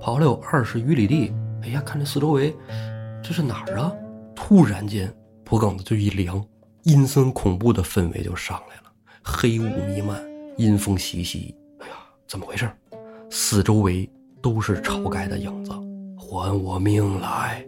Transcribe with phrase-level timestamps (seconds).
[0.00, 2.54] 跑了有二十余里地，哎呀，看这四周围，
[3.22, 3.90] 这是哪儿啊？
[4.34, 5.10] 突然间，
[5.42, 6.44] 脖梗子就一凉，
[6.82, 10.22] 阴森恐怖的氛围就上来了，黑雾弥漫，
[10.58, 11.54] 阴风习习。
[11.78, 11.94] 哎呀，
[12.28, 12.70] 怎么回事？
[13.30, 14.08] 四周围
[14.42, 15.72] 都是晁盖的影子，
[16.18, 17.66] 还我命来！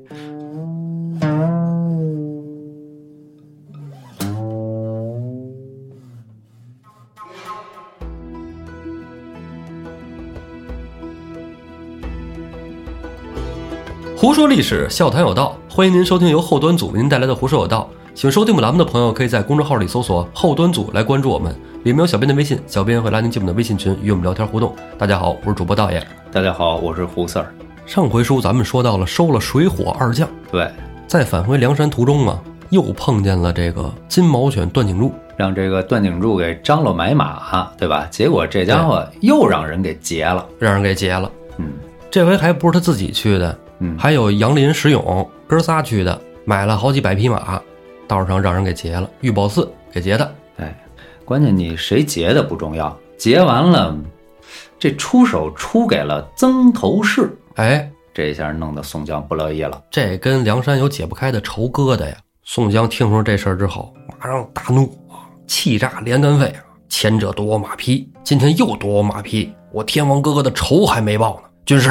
[14.26, 17.88] 胡说历史，笑谈有道，欢迎您收听由后端组为您带来的《胡说有道》。
[18.18, 24.74] 喜欢收听我们栏目的朋友，可以在公众号里搜索“后端组”来关注我们，里面有小编的微信，小编会拉您进我们的微信群，与我们聊天互动。
[24.98, 26.04] 大家好，我是主播道爷。
[26.32, 27.54] 大家好，我是胡四儿。
[27.86, 30.68] 上回书咱们说到了收了水火二将，对，
[31.06, 32.36] 在返回梁山途中啊，
[32.70, 38.08] 又碰见了这个金毛犬段景柱，让这个段景柱给张罗买马，对吧？
[38.10, 41.30] 结果这家伙又让人给劫了，让人给劫了。
[41.58, 41.68] 嗯
[42.08, 47.60] 这回还不是他自己去的，嗯，还有杨林、石勇哥仨去的，买了好几百匹马，
[48.06, 50.34] 道上让人给劫了，玉宝寺给劫的。
[50.56, 50.76] 哎，
[51.24, 53.96] 关键你谁劫的不重要，劫完了，
[54.78, 59.82] 这出手出给了曾头市，哎，这下弄得宋江不乐意了。
[59.90, 62.16] 这跟梁山有解不开的仇疙瘩呀。
[62.44, 66.62] 宋江听说这事儿之后，马上大怒啊，气炸连肝肺啊！
[66.88, 71.48] 前者夺我马匹，今天又夺我马匹，我天王哥哥的仇还没报呢。
[71.66, 71.90] 军师，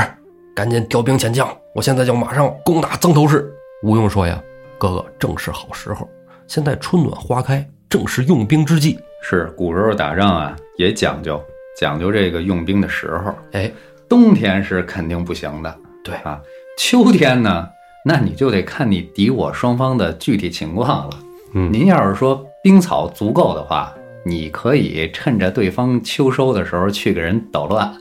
[0.55, 3.53] 赶紧调兵遣将，我现在就马上攻打曾头市。
[3.83, 4.41] 吴用说呀
[4.79, 6.09] ：“哥哥，正是好时候，
[6.47, 8.97] 现在春暖花开，正是用兵之际。
[9.21, 11.43] 是古时候打仗啊，也讲究
[11.77, 13.35] 讲究这个用兵的时候。
[13.51, 13.69] 哎，
[14.07, 16.39] 冬天是肯定不行的，对啊，
[16.77, 17.67] 秋天呢，
[18.05, 21.19] 那你就得看你敌我双方的具体情况了。
[21.53, 27.93] 嗯您要是说兵草足够的话，你可以趁着对方秋收的时候去给人捣乱，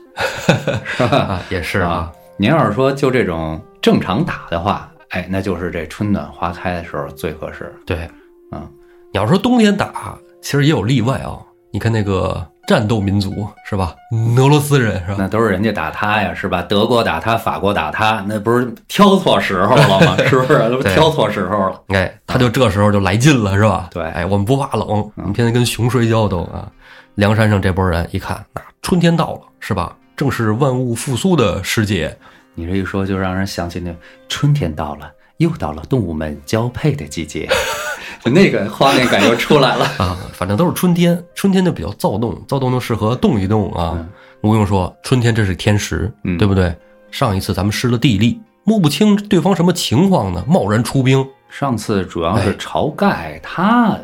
[0.87, 1.17] 是吧？
[1.19, 7.73] 啊，也是啊，您要是说就这种正常打的话，哎，那就是这春暖花开的时候最合适。
[7.87, 8.09] 对，
[8.51, 8.69] 嗯，
[9.13, 11.39] 你要说冬天打，其实也有例外啊。
[11.73, 13.95] 你看那个战斗民族是吧？
[14.37, 15.17] 俄罗斯人是吧？
[15.19, 16.61] 那都是人家打他呀，是吧？
[16.63, 20.17] 德国打他，法国打他，那不是挑错时候了吗？
[20.27, 20.59] 是不是？
[20.59, 21.81] 那不挑错时候了。
[21.89, 23.89] 哎，他就这时候就来劲了，是吧？
[23.93, 26.69] 对哎，我们不怕冷，我们天天跟熊睡觉都啊。
[27.15, 29.97] 梁山上这波人一看，那春天到了，是吧？
[30.17, 32.17] 正是万物复苏的时节，
[32.55, 33.95] 你这一说，就让人想起那
[34.29, 37.49] 春天到了，又到了动物们交配的季节，
[38.25, 39.85] 就那个画面感又出来了。
[39.99, 43.95] 啊，反正都是春天，春天就比较躁动，躁动就适合动一动啊。
[43.97, 44.09] 嗯
[44.45, 46.77] 吴用说，春天这是天时，嗯对不对？
[47.11, 53.99] 上一次咱们失了地利，摸不清对方什么情况呢，贸然出兵，上次主要是哎晁盖，他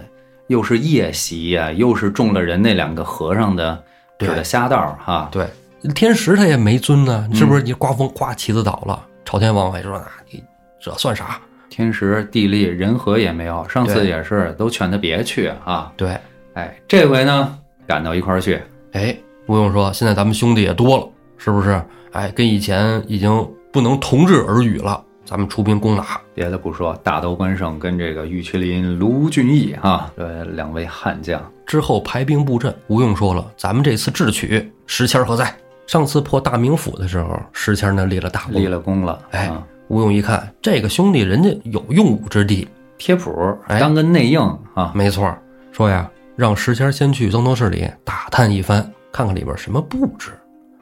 [0.46, 3.76] 又是夜袭呀、又是中了人那两个和尚的
[4.18, 5.28] 指对的瞎道哈。
[5.30, 5.46] 对，
[5.94, 7.62] 天时他也没尊呢，嗯是不是？
[7.62, 10.42] 你刮风刮旗子倒了，朝天王还说啊，你
[10.80, 11.40] 这算啥？
[11.68, 15.92] 天时地利人和也没有，上次也是都劝他别去啊。
[15.96, 16.18] 对，
[16.54, 18.60] 哎，这回呢赶到一块儿去，
[18.92, 21.08] 哎，不用说，现在咱们兄弟也多了，
[21.38, 21.80] 是不是？
[22.12, 26.20] 哎，跟以前已经不能同日而语了，咱们出兵攻打。
[26.34, 35.54] 别的不说，大刀关胜跟这个玉麒麟卢俊义啊，这两位悍将，之后排兵布阵，吴用说了，咱们这次智取时迁何在？
[35.90, 38.54] 上次破大名府的时候，石谦那立了大功。
[38.54, 39.18] 立了功了。
[39.32, 43.32] 哎啊，吴用一看，这个兄弟人家有用武之地，贴谱
[43.66, 44.40] 哎当个内应
[44.74, 45.42] 啊，没错儿，
[45.72, 50.30] 说呀，让石谦先去曾头市里打探一番，看看里边什么布置，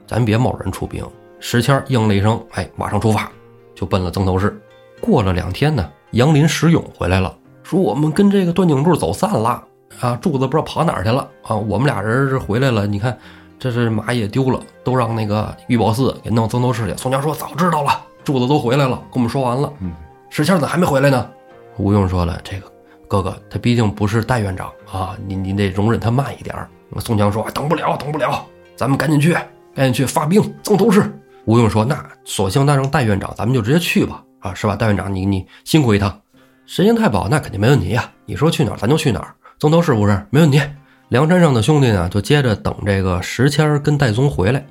[0.07, 1.03] 咱别贸然出兵。
[1.41, 3.33] 石谦应了一声，哎，马上出发，
[3.75, 4.61] 就奔了曾头市。
[5.01, 9.65] 过了两天呢，杨林、石勇回来了，说我们跟这个段景柱走散了
[10.01, 13.17] 啊，柱子不知道跑哪儿去了啊，我们俩人是回来了，你看
[13.59, 16.97] 这是马也丢了，都让那个玉宝寺给弄曾头市去。
[16.97, 19.73] 宋江说早知道了，柱子都回来了，跟我们说完了。
[19.81, 19.93] 嗯，
[20.31, 21.29] 石谦咋还没回来呢？
[21.77, 22.73] 吴用说了，这个
[23.09, 26.69] 哥哥他毕竟不是戴院长啊，你你得容忍他慢一点儿。
[27.01, 29.33] 宋江说：“等不了，等不了，咱们赶紧去，
[29.75, 31.13] 赶紧去发兵曾头市。”
[31.45, 34.75] 吴用说：“那索性那让戴院长，咱们就直接去吧，啊，是吧？
[34.75, 36.21] 戴院长，你你辛苦一趟，
[36.65, 38.11] 神仙太保那肯定没问题呀。
[38.25, 40.61] 你说去哪儿咱就去哪儿，曾头市不是没问题。”
[41.09, 44.63] 梁山上的兄弟呢，就接着等这个石谦跟戴宗回来，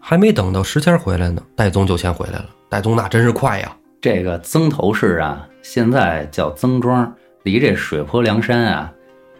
[0.00, 2.46] 还没等到石谦回来呢，戴宗就先回来了。
[2.70, 7.12] 戴宗那真是快呀，这个曾头市啊，现在叫曾庄，
[7.42, 8.90] 离这水泊梁山啊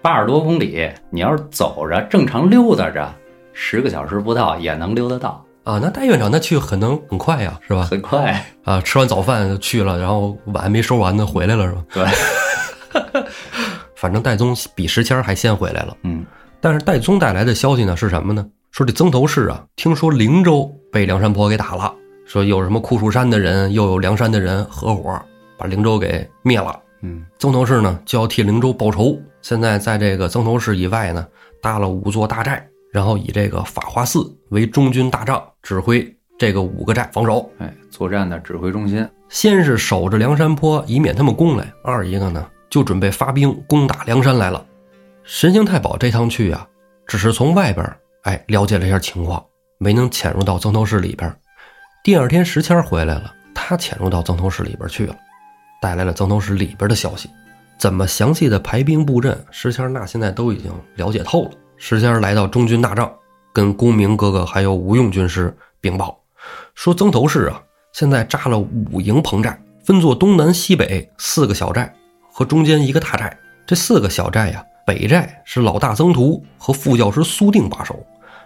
[0.03, 0.91] 八十多公里。
[1.09, 3.11] 你要是走着，正常溜达着，
[3.55, 7.89] 十个小时不到也能溜得到，啊，那戴院长那去很能很快呀，是吧？
[7.91, 8.45] 很快。
[8.65, 11.83] 啊，吃完早饭就去了，然后碗还没收完呢，回来了是吧？
[11.95, 13.25] 对，
[13.97, 15.97] 反正戴宗比石谦还先回来了。
[16.03, 16.27] 嗯，
[16.63, 18.47] 但是戴宗带来的消息呢是什么呢？
[18.71, 21.93] 说这曾头市啊，听说灵州被梁山泊给打了，
[22.25, 25.21] 说有什么酷暑山的人，又有梁山的人合伙
[25.59, 26.79] 把灵州给灭了。
[27.01, 31.27] 嗯，曾头市呢就要替灵州报仇，现在在这个曾头市以外呢
[31.61, 37.51] 搭了五座大寨，然后以这个法华寺为中军大帐，指挥这个五个寨防守。
[37.59, 39.05] 哎，作战的指挥中心。
[39.29, 44.65] 先是守着梁山坡，以免他们攻来；二一个呢，就准备发兵攻打梁山来了。
[45.35, 46.69] 神行太保这趟去啊，
[47.07, 47.91] 只是从外边
[48.25, 49.43] 哎了解了一下情况，
[49.79, 51.35] 没能潜入到曾头市里边。
[52.05, 55.17] 第二天石谦回来了，他潜入到曾头市里边去了，
[55.81, 57.31] 带来了曾头市里边的消息。
[57.79, 61.53] 怎么详细的排兵布阵，石谦那现在都已经了解透了。
[61.79, 63.11] 石谦来到中军大帐，
[63.55, 66.23] 跟公明哥哥还有吴用军师禀报，
[66.75, 67.59] 说曾头市啊，
[67.95, 71.91] 现在扎了五营棚寨，分作东南西北四个小寨
[72.31, 73.35] 和中间一个大寨。
[73.67, 77.99] 这四个小寨呀，北寨是老大曾图和副教师苏定把守，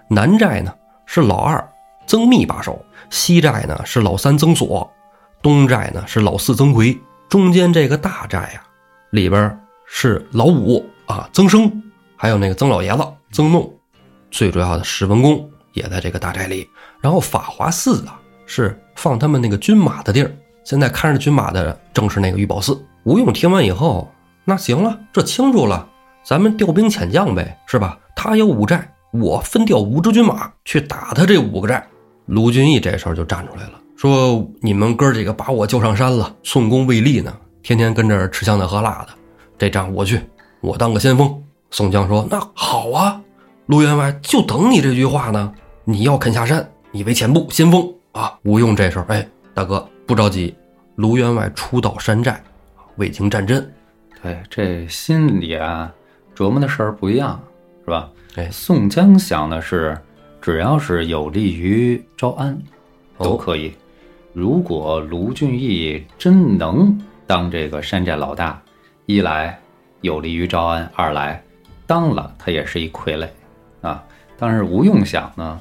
[0.08, 0.74] 南寨呢
[1.06, 1.66] 是老二
[2.06, 4.90] 曾密把守，西寨呢是老三曾锁，
[5.42, 6.98] 东寨呢是老四曾奎，
[7.28, 8.62] 中间这个大寨呀，
[9.10, 11.82] 里边是老五啊曾生，
[12.16, 13.72] 还有那个曾老爷子曾弄，
[14.30, 16.68] 最主要的史文恭也在这个大寨里。
[17.00, 20.30] 然后法华寺啊是放他们那个军马的地儿，
[20.64, 22.80] 现在看着军马的正是那个玉宝寺。
[23.04, 24.10] 吴用听完以后，
[24.44, 25.88] 那行了，这清楚了，
[26.26, 27.96] 咱们调兵遣将呗，是吧？
[28.16, 31.86] 他有五寨，我分调五支军马去打他这五个寨。
[32.24, 37.32] 卢俊义这时候就站出来了，说：“你们哥几个把我救上山了，宋公未立呢，
[37.62, 39.10] 天天跟这儿吃香的喝辣的，
[39.56, 40.20] 这仗我去，
[40.60, 41.32] 我当个先锋。”
[41.70, 43.20] 宋江说：“那好啊，
[43.66, 45.54] 卢员外就等你这句话呢。
[45.84, 49.24] 你要肯下山，你为前部先锋啊。”吴用这时候，哎，
[49.54, 50.52] 大哥不着急，
[50.96, 52.42] 卢员外初到山寨，
[52.96, 53.72] 未经战阵，
[54.20, 55.92] 对，这心里啊
[56.36, 57.42] 琢磨的事儿不一样，
[57.84, 58.10] 是吧？
[58.36, 59.98] 哎，宋江想的是，
[60.42, 62.56] 只要是有利于招安，
[63.18, 63.72] 都哦可以。
[64.34, 68.60] 如果卢俊义真能当这个山寨老大，
[69.06, 69.58] 一来
[70.02, 71.42] 有利于招安，二来
[71.86, 73.26] 当了他也是一傀儡
[73.80, 74.04] 啊。
[74.38, 75.58] 但是吴用想呢，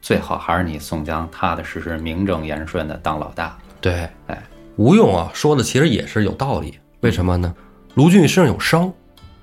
[0.00, 3.58] 最好还是你宋江踏踏实实、名正言顺的当老大。
[3.82, 4.42] 对，哎，
[4.76, 6.78] 吴用啊说的其实也是有道理。
[7.00, 7.54] 为什么呢？
[7.96, 8.90] 卢俊义身上有伤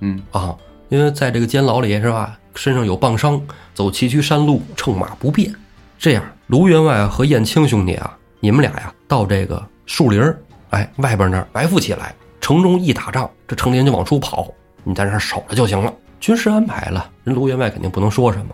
[0.04, 0.54] 嗯，啊，
[0.90, 3.42] 因为在这个监牢里是吧，身上有棒伤，
[3.74, 5.54] 走崎岖山路，乘马不便。
[5.98, 10.38] 这样，卢员外和燕青兄弟啊，你们俩呀，到这个树林儿，
[10.72, 14.52] 哎，外边那儿埋伏起来，城中一打仗，这城里人就往出跑，
[14.84, 15.94] 你在那儿守着就行了。
[16.20, 18.48] 军师安排了，人卢员外肯定不能说什么。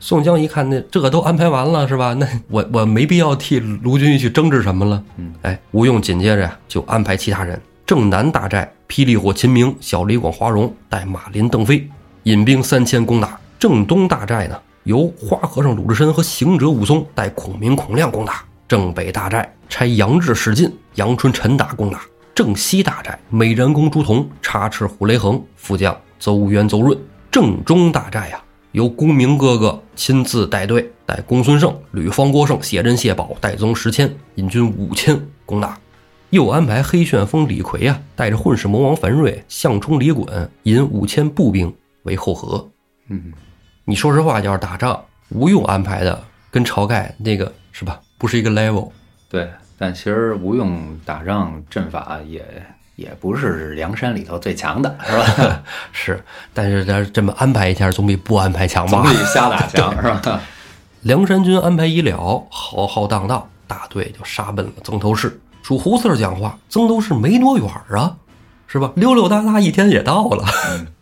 [0.00, 2.14] 宋江一看，那这个都安排完了是吧？
[2.14, 5.04] 那我我没必要替卢俊义去争执什么了。
[5.16, 11.88] 嗯，哎，吴用紧接着呀就安排其他人，正南大寨霹雳火秦明、小李广花荣带马林、邓飞
[12.24, 21.98] 引兵三千攻打；正东大寨呢由花和尚鲁智深和行者武松带孔明、孔亮攻打；正北大寨差杨志、史进、杨春、陈达攻打；
[22.34, 26.94] 正西大寨美髯公朱仝插翅虎雷横副将邹渊、邹润；
[27.30, 28.38] 正中大寨呀。
[28.72, 35.78] 由公明哥哥亲自带队，带公孙胜、吕方、郭胜、谢珍、谢宝、戴宗、石谦，引军五千攻打。
[36.30, 42.68] 又安排黑旋风李逵啊，带着混世魔王樊瑞、项冲、李衮，引五千步兵为后合。
[43.08, 43.32] 嗯，
[43.84, 48.90] 你说实话，要是打仗，吴用安排的跟晁盖那个是吧，不是一个 level。
[49.28, 49.48] 对。
[49.80, 52.44] 但其实吴用打仗阵法也
[52.96, 55.62] 也不是梁山里头最强的，是吧？
[55.92, 59.12] 是，但是他这么安排一下，总比不安排强吧总？
[59.12, 60.40] 比瞎打强， 是吧？
[61.02, 65.40] 梁山军安排已了，浩浩荡荡，大队就杀奔了曾头市。
[65.68, 68.16] 属胡四儿讲话，曾头市没多远啊，
[68.66, 68.90] 是吧？
[68.96, 70.42] 溜溜达达一天也到了。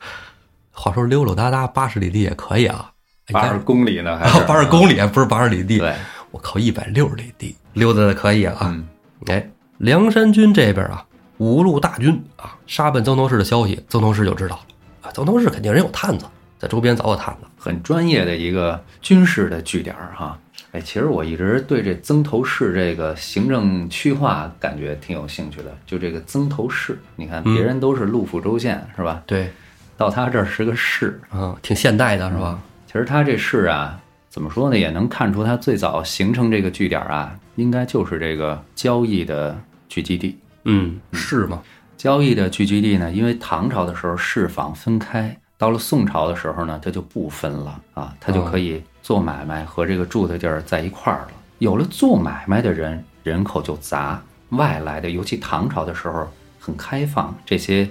[0.74, 2.90] 话说溜溜达达八十里地也可以啊，
[3.32, 5.78] 八十公里呢，还是 八十公里不是八十里地。
[5.78, 5.94] 对，
[6.32, 8.56] 我靠，一百六十里地溜达的可以啊。
[8.62, 8.84] 嗯，
[9.26, 11.06] 哎，梁山军这边啊，
[11.38, 14.62] 五路大军啊，杀奔曾头市的消息，曾头市就知道了
[15.02, 15.12] 啊。
[15.14, 16.26] 曾头市肯定人有探子，
[16.58, 17.46] 在周边早有探子。
[17.56, 20.36] 很专业的一个军事的据点儿哈。
[20.76, 25.74] 哎，其实我一直对这曾头市这个行政区划感觉挺有兴趣的。
[25.86, 29.22] 就这个曾头市，你看嗯别人都是路府州县是吧？
[29.26, 29.50] 对，
[29.96, 31.18] 到他这儿是个市。
[31.30, 32.60] 啊，挺现代的是吧？
[32.86, 40.38] 其实他这市啊，怎么说呢，也能看出他最早形成这个据点儿啊，应该就是这个交易的聚集地。
[40.64, 41.62] 嗯，是吗？
[41.96, 51.28] 交易的聚集地呢，因为唐朝的时候市坊分开，到了宋朝的时候呢，它就不分了啊，它就可以做买卖和这个住的地儿在一块儿了。
[51.58, 57.88] 有了做买卖的人，人口就杂，外来的，尤其唐朝的时候很开放，这些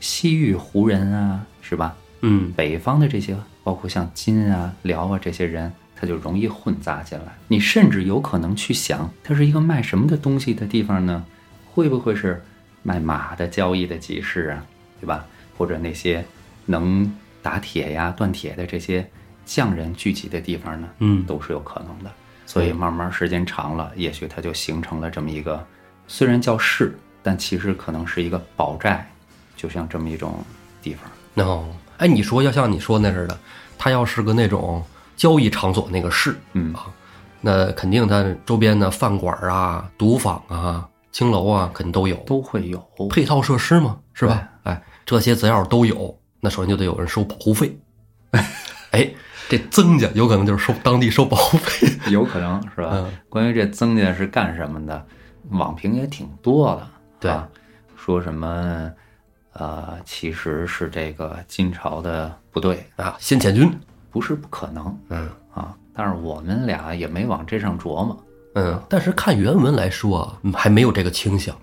[0.00, 1.96] 西域胡人啊，是吧？
[2.20, 7.34] 嗯，北方的这些，包括像金啊、辽啊这些人，他就容易混杂进来。
[7.48, 11.24] 你甚至有可能去想，它是一个卖什么的东西的地方呢？
[11.72, 12.44] 会不会是
[12.82, 14.62] 卖马的交易的集市啊？
[15.00, 15.24] 对吧？
[15.56, 16.22] 或者那些
[16.66, 19.08] 能打铁呀、锻铁的这些
[19.50, 20.88] 匠人聚集的地方呢？
[21.00, 22.10] 嗯都是有可能的。
[22.46, 25.64] 所以慢慢时间长了，也许它就形成了这么一个，
[26.06, 29.04] 虽然叫市，但其实可能是一个宝寨，
[29.56, 30.38] 就像这么一种
[30.80, 31.44] 地方。
[31.44, 33.36] 哦，哎，你说要像你说那似的，
[33.76, 34.84] 它要是个那种
[35.16, 36.86] 交易场所那个市，嗯啊，
[37.40, 42.78] 那肯定它周边的饭馆啊、赌坊啊、青楼啊，肯定都有都会有
[43.10, 44.48] 配套设施嘛，是吧？
[44.62, 47.76] 哎，这些只要是都有，那首先就得有人收保护费。
[48.90, 49.08] 哎，
[49.50, 51.88] 这曾家有可能就是收当地收保护费。
[52.08, 52.90] 有可能是吧？
[52.92, 55.04] 嗯关于这曾家是干什么的，
[55.50, 56.88] 网评也挺多的。
[57.18, 57.48] 对啊，
[57.96, 58.90] 说什么
[59.54, 63.68] 呃，其实是这个金朝的部队，啊，先遣军。
[64.12, 65.76] 不是不可能嗯啊。
[65.92, 71.54] 但是我们俩也没往这上琢磨，嗯，但是看原文来说，嗯还没有这个倾向。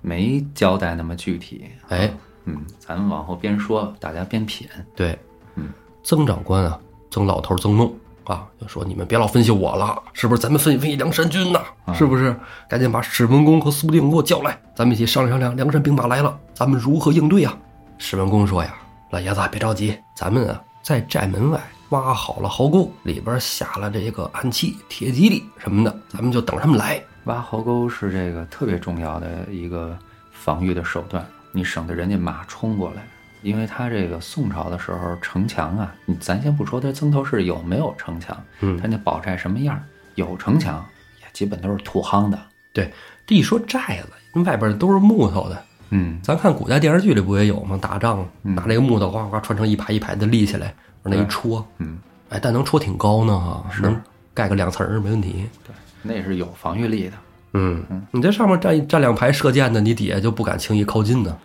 [0.00, 1.68] 没交代那么具体。
[1.88, 2.08] 哎，
[2.44, 4.68] 嗯，咱们往后边说，大家边品。
[4.94, 5.18] 对，
[5.56, 5.68] 嗯，
[6.04, 10.42] 曾长官啊，曾老头曾弄啊，就说你们别老分析我了，是不是？
[10.42, 11.62] 咱们分析分析梁山军呐，
[11.94, 12.34] 是不是？
[12.68, 17.56] 赶紧把史文恭和苏定给我叫来，咱们一起商量商量，梁山兵马来了，咱们如何应对呀？
[17.96, 18.74] 史文恭说呀，
[19.10, 27.02] 老爷子别着急，咱们啊在寨门外挖好了壕沟，里边下了这个暗器、铁蒺藜什么的，咱们就等他们来。
[27.24, 29.96] 挖壕沟是这个特别重要的一个
[30.32, 33.06] 防御的手段，你省得人家马冲过来。
[33.42, 39.80] 因为他这个宋朝的时候城墙啊，你咱先不说它曾头市有没有城墙，嗯它那宝寨什么样，
[40.16, 40.84] 有城墙
[41.20, 42.38] 也基本都是土夯的。
[42.72, 42.92] 对，
[43.26, 47.78] 这一说寨子，外边都是木头的，嗯，咱看古代电视剧里不也有吗？
[47.80, 51.98] 打仗拿那个木头哗哗穿成一排一排的立起来，往那一戳，嗯，
[52.30, 54.00] 哎，但能戳挺高呢哈，能
[54.34, 55.46] 盖个两层儿没问题。
[55.64, 57.12] 对，那是有防御力的。
[57.54, 61.36] 嗯，你在上面站站两排射箭的，你底下就不敢轻易靠近呢。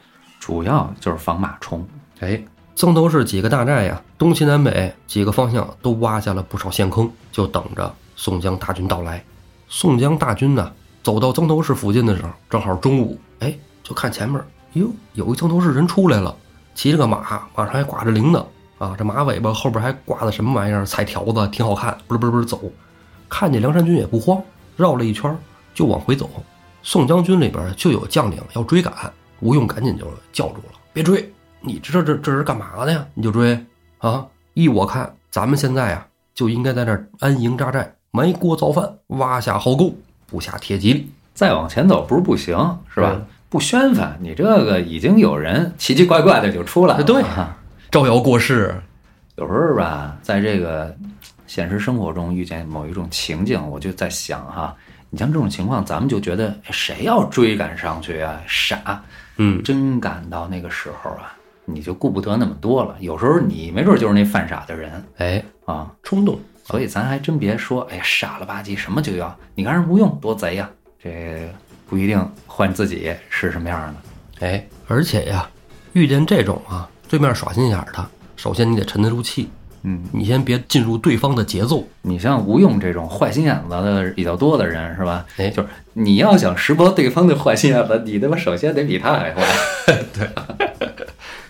[0.45, 1.88] 主要就是防马冲。
[2.19, 2.43] 哎，
[2.75, 9.23] 曾头市几个大寨呀，东西南北几个方向都挖下了不少陷坑，就等着宋江大军到来。
[9.69, 10.69] 宋江大军呢，
[11.01, 16.35] 走到曾头市附近的时候，正好中午，哎，就看前面，哟，有一曾头市人出来了，
[16.75, 18.45] 骑着个马，马上还挂着铃铛
[18.79, 20.85] 啊，这马尾巴后边还挂的什么玩意儿？
[20.85, 22.59] 彩条子，挺好看，不是不是不是走。
[23.29, 24.43] 看见梁山军也不慌，
[24.75, 25.33] 绕了一圈
[25.73, 26.29] 就往回走。
[26.81, 28.93] 宋江军里边就有将领要追赶，
[29.43, 31.29] 吴用赶紧就叫住了：“别追！
[31.59, 33.05] 你知道这这是干嘛的呀？
[33.13, 33.59] 你就追
[33.97, 34.25] 啊！
[34.53, 39.93] 依我看，咱们现在啊就应该在这儿安营扎寨，埋锅造饭，挖下壕沟，
[40.27, 41.05] 布下铁蒺藜。
[41.33, 42.55] 再往前走不是不行，
[42.93, 43.12] 是吧？
[43.15, 47.03] 嗯不宣愤，你这个已经有人奇奇怪怪的就出来了。
[47.03, 47.55] 对啊
[47.91, 48.73] 招摇过市，
[49.35, 50.95] 有时候吧，在这个
[51.45, 54.75] 现实生活中遇见某一种情境，我就在想哈，
[55.12, 59.03] 你像这种情况，咱们就觉得哎谁要追赶上去啊，傻。
[59.37, 61.35] 嗯，真赶到那个时候啊，
[61.65, 62.95] 你就顾不得那么多了。
[62.99, 69.35] 有时候你没准就是那犯傻的人哎，啊，冲动，所以咱还真别说，哎呀，傻了吧唧，什么就要。
[69.55, 70.69] 你看人吴用多贼呀、
[71.01, 71.51] 这
[71.87, 74.47] 不一定换自己是什么样的。
[74.47, 75.49] 哎，而且呀，
[75.93, 79.49] 遇见这种啊对面耍心眼儿的，首先你得沉得住气，
[79.83, 81.85] 嗯，你先别进入对方的节奏。
[82.01, 85.25] 你像吴用这种坏心眼子的比较多的人，是吧？
[85.37, 89.43] 哎就是你要想识破对方的坏心眼子，你他妈首先得比他还坏。
[90.13, 90.29] 对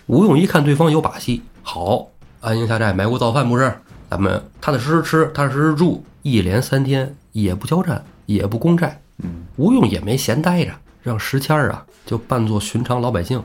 [0.06, 2.08] 吴用一看对方有把戏，好，
[2.40, 3.72] 安营下寨，埋锅造饭不是？
[4.10, 9.00] 咱们踏踏实实吃，踏踏实实住，一连三天也不交战，也不攻寨。
[9.22, 10.72] 嗯，吴用也没闲待着，
[11.02, 13.42] 让石谦儿啊就扮作寻常老百姓，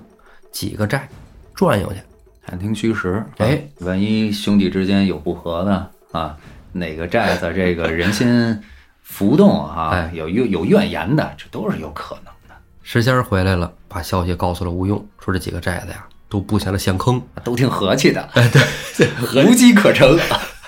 [0.52, 1.08] 几个寨
[1.54, 2.00] 转悠去。
[2.50, 3.54] 探听虚实，哎。
[3.80, 5.88] 啊，万一兄弟之间有不和呢？
[6.12, 6.36] 啊，
[6.72, 8.60] 哪个寨子这个人心
[9.04, 10.12] 浮动啊，哎。
[10.16, 18.50] 有有有怨言的，这都是有可能的，石仙儿回来了，把消息告诉了吴用，说这几个寨子呀都布下了陷坑，都挺和气的，哎，
[18.98, 19.08] 对，
[19.46, 20.18] 无机可乘。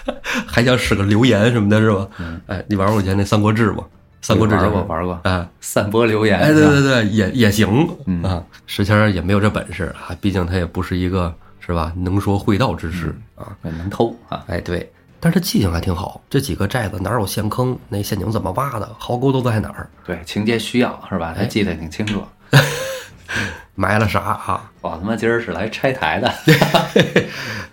[0.47, 2.07] 还想使个流言什么的，是吧？
[2.19, 2.39] 嗯。
[2.45, 3.83] 哎，你玩过以前那《三国志》吗？
[4.21, 5.47] 《三国志》玩过玩过，哎。
[5.59, 8.21] 散播流言，哎，对对对，也也行、嗯。
[8.23, 8.43] 啊。
[8.67, 11.33] 石谦儿也没有这本事啊，毕竟他也不是一个
[11.65, 13.55] 是吧能说会道之士、啊。
[13.61, 16.21] 能偷啊，哎，对，但是他记性还挺好。
[16.29, 17.77] 这几个寨子哪有陷坑？
[17.87, 18.89] 那陷阱怎么挖的？
[18.99, 19.89] 壕沟都在哪儿？
[20.05, 21.33] 对，情节需要是吧？
[21.33, 22.21] 他哎记得挺清楚。
[23.75, 24.69] 埋了啥啊？
[24.81, 26.33] 我他妈今儿是来拆台的，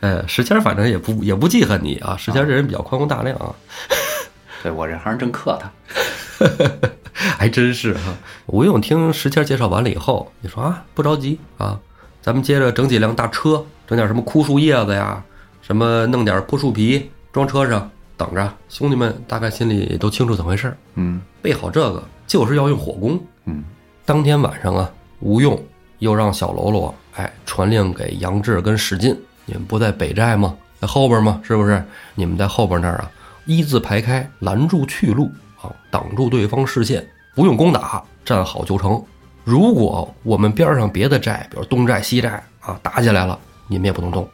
[0.01, 2.17] 呃， 石谦儿反正也不也不记恨你啊。
[2.17, 3.53] 石谦这人比较宽宏大量啊，
[4.63, 5.71] 对我这行真克他。
[7.37, 8.15] 还真是哈、
[8.47, 11.79] 吴用听石谦介绍完了以后，你说啊，不着急啊，
[12.23, 15.25] 咱们接着整几辆大车，整点什么枯树叶子呀，
[15.63, 23.19] 什么弄点破树皮装车上，等着，兄弟们大概心里都清楚怎么回事儿，嗯备好这个就是要用火攻。
[23.47, 23.65] 嗯
[24.05, 24.91] 当天晚上啊，
[25.21, 25.59] 吴用
[26.01, 30.55] 又让小喽啰哎传令给杨志跟史进，你们不在北寨吗？
[30.81, 31.41] 在后边吗？
[31.43, 31.83] 是不是？
[32.15, 33.11] 你们在后边那儿啊，
[33.47, 35.31] 一字排开，拦住去路
[35.61, 37.05] 啊，挡住对方视线，
[37.35, 39.03] 不用攻打，站好就成。
[39.45, 44.29] 如果我们边上别的寨，比如东寨、西寨啊，打起来了，你们也不能动，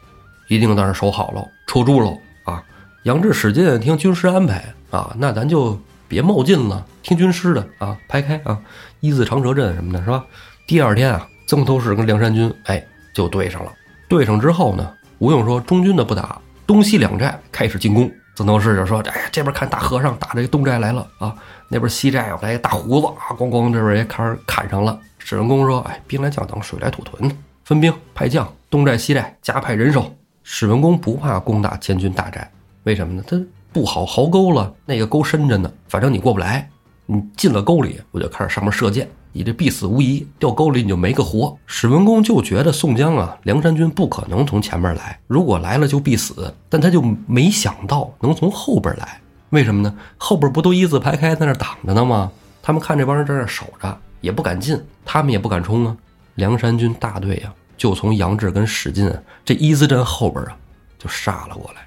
[0.47, 2.63] 一定在那守好喽，戳住喽啊！
[3.03, 8.59] 杨志、使劲听军师安排啊，那咱就别冒进了，听军师的啊，排开啊，
[9.01, 10.25] 一字长蛇阵什么的，是吧？
[10.65, 13.71] 第二天啊，曾头市跟梁山军哎就对上了。
[14.07, 18.11] 对上之后呢，吴用说中军的不打，东西两寨开始进攻。
[18.35, 21.33] 曾头市就说：“哎，这边看大和尚打这个东寨来了啊，
[21.69, 27.31] 那边西寨来大胡子啊，咣咣这边也开始砍上了。”史文恭说：“哎，兵来将挡，水来土屯，
[27.65, 32.47] 分兵派将，东寨西寨加派人手。”史文恭不怕攻打千军大寨，
[32.83, 33.23] 为什么呢？
[33.27, 33.43] 他
[33.73, 36.69] 不好壕沟了，那个沟深着呢，反正你过不来。
[37.07, 40.27] 你进了沟里，我就开始上面射箭，你这必死无疑。
[40.37, 41.57] 掉沟里你就没个活。
[41.65, 46.53] 史文恭就觉得宋江啊，梁山军不可能从前面来，如果来了就必死。
[46.69, 49.19] 但他就没想到能从后边来，
[49.49, 49.95] 为什么呢？
[50.17, 52.31] 后边不都一字排开在那挡着呢吗？
[52.61, 55.97] 他们看这帮人在那守着，也不敢进，他们也不敢冲啊。
[56.35, 59.11] 梁山军大队啊，就从杨志跟史进
[59.43, 60.57] 这一字阵后边啊，
[60.97, 61.85] 就杀了过来，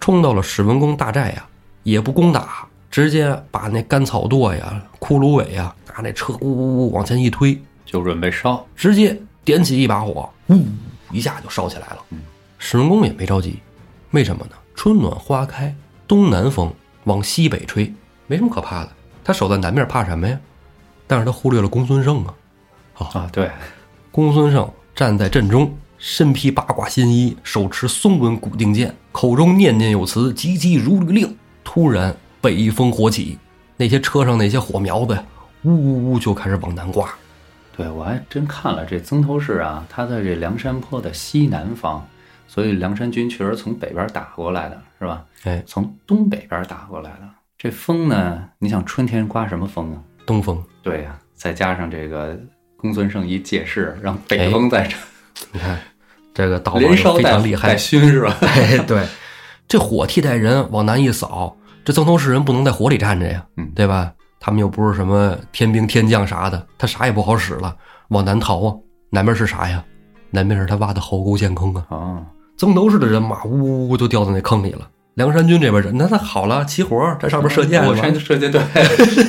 [0.00, 1.46] 冲到了史文恭大寨呀，
[1.82, 2.66] 也不攻打。
[2.88, 8.64] 直接把那干草垛呀、骷髅尾呀，拿那车呜呜呜往前一推，就准备烧。
[8.74, 10.64] 直接点起一把火，呜
[11.10, 11.98] 一下就烧起来了。
[12.56, 13.60] 史文恭也没着急，
[14.12, 14.52] 为什么呢？
[14.74, 15.74] 春暖花开，
[16.08, 16.72] 东南风
[17.04, 17.92] 往西北吹，
[18.28, 18.90] 没什么可怕的。
[19.22, 20.38] 他守在南面怕什么呀？
[21.06, 22.32] 但是他忽略了公孙胜啊！
[22.98, 23.50] 啊，对，
[24.10, 31.36] 公孙胜站在阵中，身披八卦新衣，手持松纹古定剑，口中念念有词，急急如律令。
[31.64, 32.14] 突然。
[32.38, 33.36] 北风火起，
[33.76, 35.18] 那些车上那些火苗子，
[35.62, 37.08] 呜呜呜就开始往南刮。
[37.76, 42.06] 对我还真看了这曾头市啊，他在这梁山坡的西南方，
[42.46, 45.24] 所以梁山军确实从北边打过来的，是吧？
[45.42, 47.28] 哎，从东北边打过来的。
[47.58, 50.00] 这风呢，你想春天刮什么风啊？
[50.24, 50.62] 东风。
[50.84, 52.38] 对呀、再加上这个
[52.86, 54.96] 公孙胜一借势，让北风在这，
[55.52, 55.78] 你看
[56.32, 58.36] 这个导连烧常厉害带，熏是吧？
[58.42, 59.04] 哎，对，
[59.66, 64.12] 这火替代人往南一扫，这曾头市人不能在火里站着呀，嗯对吧？
[64.38, 67.74] 他们又不是什么天兵天将啥的，他啥也不好使了，
[68.08, 68.74] 往南逃啊。
[69.10, 69.82] 南边是啥呀？
[70.30, 71.84] 南边是他挖的壕沟陷坑啊。
[71.88, 72.22] 啊，
[72.56, 74.88] 曾头市的人马呜呜呜就掉到那坑里了。
[75.14, 78.60] 梁山军这边人，那他好了，起火在上面射箭我是吧上射箭对，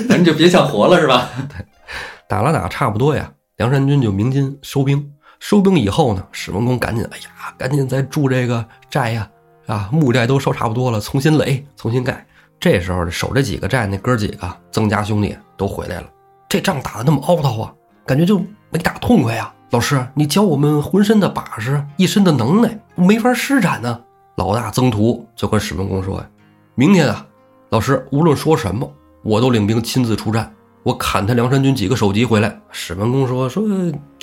[0.09, 1.29] 咱就别想活了是吧？
[2.27, 5.11] 打了打差不多呀，梁山军就鸣金收兵。
[5.39, 9.27] 收兵以后呢，史文恭赶紧，哎呀，赶紧再筑这个寨呀，
[9.65, 12.23] 啊，木寨都烧差不多了，重新垒，重新盖。
[12.59, 16.07] 这时候守这几个寨那哥几个曾家兄弟都回来了。
[16.47, 17.73] 这仗打得那么凹槽啊，
[18.05, 18.39] 感觉就
[18.69, 19.51] 没打痛快呀。
[19.71, 23.99] 老师，你教我们浑身的把式，一身的能耐，没法施展呢。
[24.35, 26.29] 老大曾图就跟史文恭说呀
[26.75, 27.25] ：“明天啊，
[27.69, 28.87] 老师无论说什么，
[29.23, 30.53] 我都领兵亲自出战。
[30.87, 33.61] 我砍他梁山军几个首级回来。”史文恭说：“说，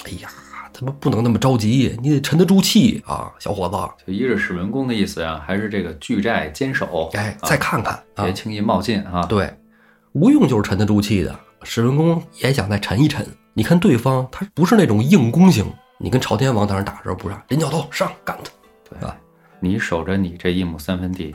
[0.04, 0.30] 哎呀，
[0.72, 4.06] 他们不能那么着急，你得沉得住气啊，小伙子。
[4.06, 9.26] 就依着史文恭的意思啊，还是这个拒寨坚守，哎，啊再看看啊别，轻易冒进啊。
[9.26, 9.54] 对，
[10.12, 11.38] 吴用就是沉得住气的。
[11.64, 13.26] 史文恭也想再沉一沉。
[13.52, 18.50] 你看对方他不是那种硬攻型，你跟朝天王当时打的时候不是连脚头上干他。
[18.88, 19.14] 对吧
[19.60, 21.34] 你守着你这一亩三分地，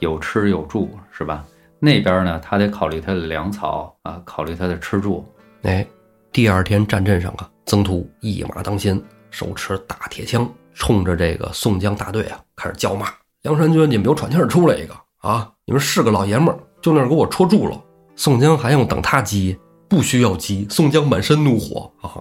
[0.00, 1.42] 有吃有住是吧？
[1.78, 5.24] 那边呢，他得考虑他的粮草啊，考虑他的吃住。
[5.62, 5.86] 哎，
[6.32, 13.08] 第二天战阵上啊，曾图一马当先，手持大铁枪，冲着这个宋江大队啊开始叫骂
[13.42, 15.52] ：“梁山军，你们有喘气儿出来一个啊！
[15.64, 17.78] 你们是个老爷们儿，就那儿给我戳住了。”
[18.16, 19.58] 宋江还用等他急？
[19.88, 20.66] 不需要急。
[20.70, 22.16] 宋江满身怒火啊！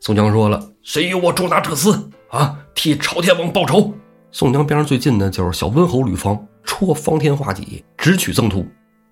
[0.00, 2.58] 宋江说了：“谁与我捉拿这厮啊？
[2.74, 3.92] 替朝天王报仇！”
[4.30, 8.64] 宋江边上最近的就是小温侯吕方，戳方天画戟，直取曾图。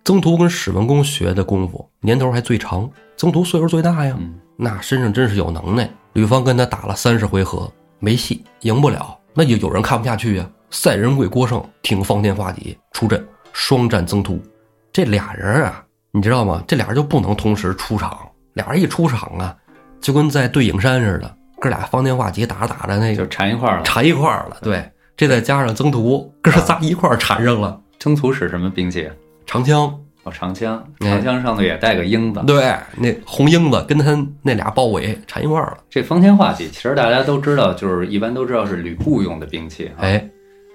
[0.04, 5.88] 曾图跟史文恭学的功夫年头还最长，曾图岁数最大呀，嗯，那身上真是有能耐。
[6.14, 9.16] 吕方跟他打了三十回合，没戏，赢不了。
[9.32, 14.42] 那就有人看不下去呀、赛仁贵郭胜挺方天画戟出阵，双战曾图。
[14.92, 16.64] 这俩人啊，你知道吗？
[16.66, 19.56] 这俩人就不能同时出场，俩人一出场啊，
[20.00, 23.84] 就跟在对影山似的，哥俩方天画戟打着打着那就缠一块儿了。
[23.84, 24.56] 缠一块儿了。
[24.62, 27.80] 对，这再加上曾图，哥仨一块儿缠上了。
[28.00, 29.08] 曾图使什么兵器？
[29.52, 32.42] 长枪，哦，长枪，哎长枪上头也带个缨子。
[32.46, 35.76] 对，那红缨子跟他那俩包围缠一块儿了。
[35.90, 40.00] 这方天画戟其实大家都知道，就是一般都知道是吕布用的兵器啊。
[40.00, 40.26] 哎，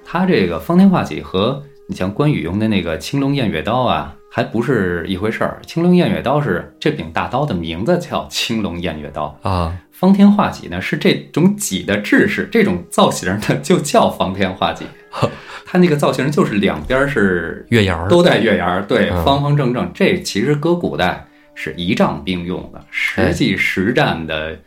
[0.05, 1.59] 他这个方天画戟和
[1.89, 5.59] 你像关羽用的那个青龙偃月刀啊，还不是一回事儿。
[5.65, 14.85] 青龙偃月刀是这柄大刀的名字叫青龙偃月刀，啊，方天画戟呢是这种戟的制式，这种造型呢就叫方天画戟。
[15.65, 18.08] 它那个造型就是两边是月牙儿。
[18.08, 19.25] 都带月牙儿，对，嗯。
[19.25, 19.91] 方方正正。
[19.93, 21.25] 这其实搁古代
[21.56, 24.58] 是仪仗兵用的，实际实战的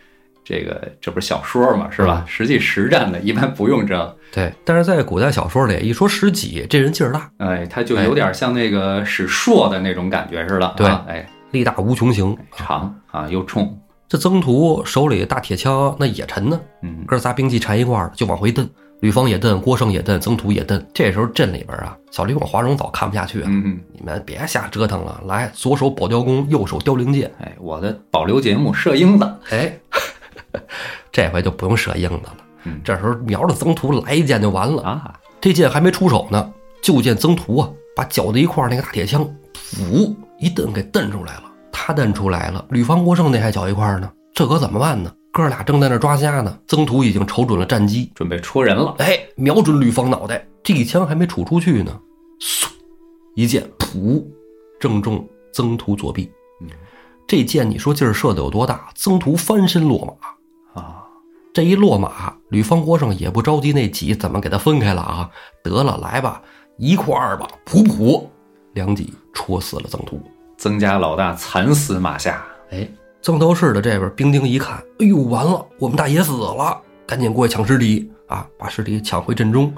[0.44, 2.24] 这个这不是小说嘛，是吧？
[2.28, 10.86] 实际实战的一般不用这，对，但是在古代小说里，一说十戟，这人劲儿大，哎，他就有点像那个使硕的那种感觉似的，对。
[10.86, 12.36] 啊哎，力大无穷型。
[12.56, 18.68] 长啊又冲，这曾涂手里大铁枪那也沉呢，嗯，哥仨兵器缠一块儿就往回蹬。
[19.00, 20.82] 吕方也瞪，郭胜也瞪，曾涂也瞪。
[20.92, 27.30] 这时候镇里边啊，小李广、华容早看不下去了，嗯，你们别瞎折腾了，来，左手保雕弓，右手雕翎箭。
[27.40, 29.74] 哎，我的保留节目射鹰子，哎，
[31.10, 32.36] 这回就不用射鹰子了。
[32.64, 34.82] 嗯这时候瞄着曾涂来一箭就完了。
[34.82, 39.26] 啊，这箭还没出手呢，就见曾涂啊，把绞在一块儿那个大铁枪，
[39.72, 41.44] 噗一蹬给蹬出来了。
[41.72, 45.10] 他蹬出来了，吕方、郭胜那还绞一块儿呢，这可怎么办呢？
[45.32, 52.00] 哥俩正在那抓瞎呢，曾涂已经瞅准了战机，准备戳人了，哎，瞄准吕方脑袋，这一枪还没杵出去呢，
[52.40, 52.66] 嗖，
[53.34, 54.24] 一箭，噗，
[54.80, 56.30] 正中曾涂左臂。
[56.60, 56.68] 嗯
[57.28, 58.90] 这箭你说劲儿射的有多大？
[58.96, 60.18] 曾涂翻身落
[60.74, 61.04] 马，啊，
[61.54, 65.30] 这一落马，吕方国胜也不着急那戟怎么给他分开了啊？
[65.62, 66.42] 得了，来吧，
[66.76, 68.26] 一块儿吧，噗噗，
[68.72, 70.20] 两戟戳死了曾涂。
[70.58, 72.88] 曾家老大惨死马下，哎，
[73.22, 79.72] 曾头市的这边兵丁一看，哎呦，完了，我们大爷死了，赶紧过去抢尸体啊，把尸体抢回阵中，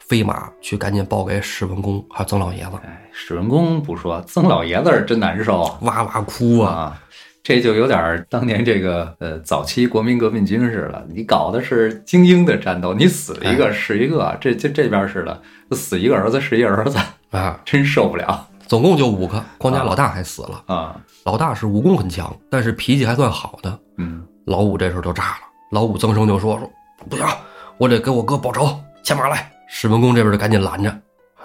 [0.00, 5.78] 飞马去赶紧报给史文恭还有曾老爷子，哎，史文恭不说，曾老爷子是真难受啊。
[5.82, 6.72] 哇哇哭啊！
[6.72, 7.02] 啊，
[7.44, 16.98] 这就有点儿当年这个呃早期国民革命军似的，你搞的是精英的战斗，你死一个是一个，这这这边似的，死一个儿子是一个儿子，
[17.30, 20.62] 啊，真受不了总共就五个，光家老大还死了。
[20.66, 20.94] 啊！
[21.24, 23.76] 老大是武功很强，但是脾气还算好的。
[23.96, 25.38] 嗯，老五这时候就炸了，
[25.72, 26.70] 老五增生就说说
[27.08, 27.26] 不行，
[27.78, 29.50] 我得给我哥报仇，牵马来。
[29.66, 30.88] 史文恭这边就赶紧拦着，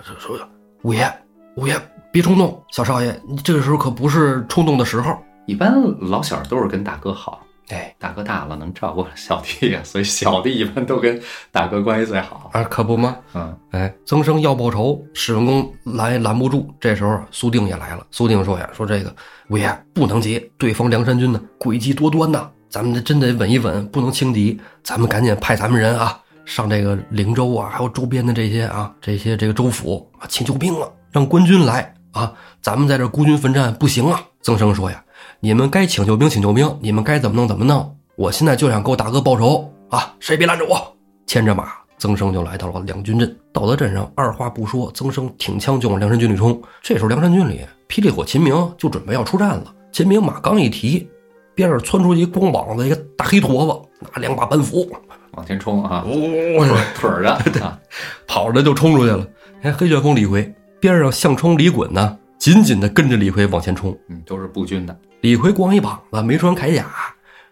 [0.04, 0.48] 说说
[0.84, 1.12] 五爷，
[1.56, 1.76] 五爷
[2.12, 5.18] 别冲动，小少爷，你这个时候可不是冲动的时候。
[5.48, 11.20] 一般老小都是跟大哥好，哎，大哥大了能照顾小弟呀， 所以小弟一般都跟
[11.52, 12.50] 大哥关系最好。
[12.54, 13.18] 啊，可不吗？
[13.34, 16.72] 嗯，哎，曾生要报仇，史文恭拦拦不住。
[16.80, 19.14] 这时候苏定也来了，苏定说呀，说这个
[19.50, 24.60] 五爷不能急，对方梁山军呢诡计多端呐，咱们真得稳一稳，不能轻敌。
[24.84, 34.22] 咱们赶紧派咱们人啊，上这个灵州啊，还有周边的这些啊，这些这个州府啊，请救兵了，让官军来啊，咱们在这孤军奋战不行啊。
[34.42, 35.04] 曾生说呀，
[35.46, 40.76] 你们该请救兵请救兵，你们该怎么弄怎么弄，我现在就想给我大哥报仇啊，谁别拦着我。
[41.28, 43.38] 牵着马，曾生就来到了两军阵。
[43.54, 46.60] 到了阵上，二话不说，曾生挺枪就往梁山军里冲。
[46.82, 49.72] 这时候，梁山军里霹雳火秦明就准备要出战了。
[49.92, 51.08] 秦明马刚一提，
[51.54, 54.92] 边上窜出一光膀子一个大黑坨子，拿两把板斧，
[55.34, 57.32] 往前冲啊，哦，腿儿着
[57.64, 57.80] 啊，
[58.26, 59.24] 跑着就冲出去了。
[59.62, 63.96] 哎，黑旋风李逵边上项冲李衮呢，紧紧的跟着李逵往前冲。
[64.10, 65.00] 嗯，都是步军的。
[65.26, 66.86] 李逵光一膀子，没穿铠甲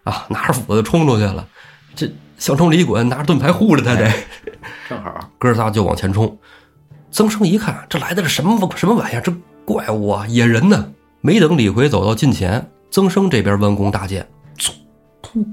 [0.04, 1.44] 啊，拿着斧子冲出去了。
[1.96, 2.08] 这
[2.38, 4.08] 项冲李衮拿着盾牌护着他得。
[4.88, 6.38] 正好， 哥仨就往前冲。
[7.10, 9.20] 曾生一看，这来的是什么什么玩意儿？
[9.20, 9.34] 这
[9.64, 10.88] 怪物啊，野人呢！
[11.20, 14.24] 没等李逵走到近前，曾生这边弯弓搭箭，
[14.56, 14.70] 嗖，
[15.20, 15.44] 噗，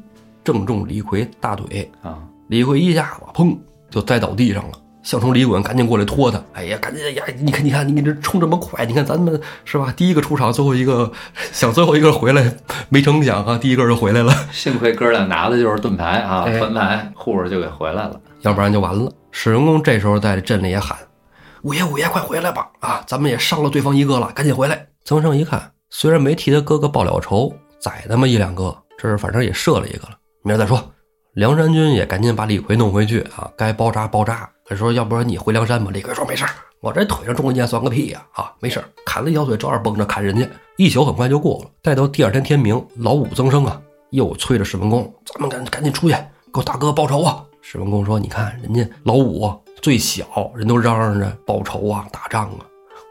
[0.44, 1.92] 正中李逵大腿。
[2.04, 3.58] 啊，李逵一下子砰
[3.90, 4.78] 就栽倒地上了。
[5.04, 6.42] 项冲、李衮赶紧过来拖他。
[6.54, 7.24] 哎呀，赶紧哎呀！
[7.40, 9.94] 你看，你看，你这冲这么快，你看咱们是吧？
[9.96, 11.12] 第一个出场，最后一个
[11.52, 12.56] 想最后一个回来，
[12.90, 14.34] 没成想啊，第一个就回来了。
[14.52, 18.20] 幸亏哥俩拿的就是盾牌啊，盾牌护着就给回来了。
[18.42, 19.12] 要不然就完了。
[19.32, 20.98] 史文恭这时候在镇里也喊
[21.64, 22.70] ：“五爷，五爷，快回来吧！
[22.80, 30.84] 啊，咱们也伤了对方一个了，赶紧回来！”曾生一看，虽然没替他哥哥报了仇，宰他妈一两个，这是反正也射了一个了，明儿再说。
[31.34, 34.50] 梁山军也赶紧把李逵弄回去啊，该包扎包扎。
[34.72, 38.26] 他说：“要不然你回梁山吧。”李逵说：“没事儿我这腿上中了箭算个屁呀！
[38.32, 41.70] 啊，没事儿砍了一条腿照样蹦着砍人家。”一宿很快就过了。
[41.82, 43.82] 待到第二天天明，老五曾生啊
[44.12, 52.66] 又催着史文恭：“咱们赶赶紧出去，给我大哥报仇啊！”史文恭说：“你看人家老五最小，人都嚷嚷着报仇啊、打仗啊。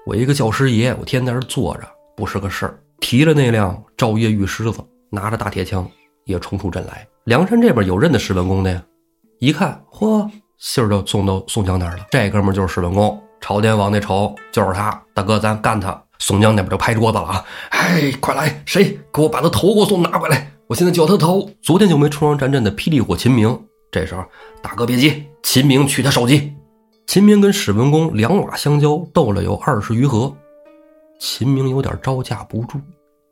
[0.07, 1.83] 我一个教师爷，我天天在这坐着，
[2.17, 5.87] 不是个事儿。”提着那辆赵夜玉狮子，拿着大铁枪，
[6.25, 7.07] 也冲出阵来。
[7.25, 8.83] 梁山这边有认得史文恭的呀，
[9.39, 10.29] 一看，嚯，
[10.61, 12.07] 信儿就送到宋江那儿了。
[12.11, 15.03] 这哥们儿就是史文恭，朝天王那仇就是他。
[15.13, 16.01] 大哥，咱干他！
[16.19, 17.45] 宋江那边就拍桌子了啊！
[17.71, 20.53] 哎，快来，谁给我把他头给我送拿回来？
[20.67, 21.51] 我现在就要他头。
[21.63, 23.59] 昨天就没冲上战阵的霹雳火秦明，
[23.91, 24.23] 这时候
[24.63, 26.53] 大哥别急，秦明取他首级。
[27.07, 30.33] 秦明跟史文恭两马相交，斗了有二十余合，
[31.19, 32.79] 秦明有点招架不住。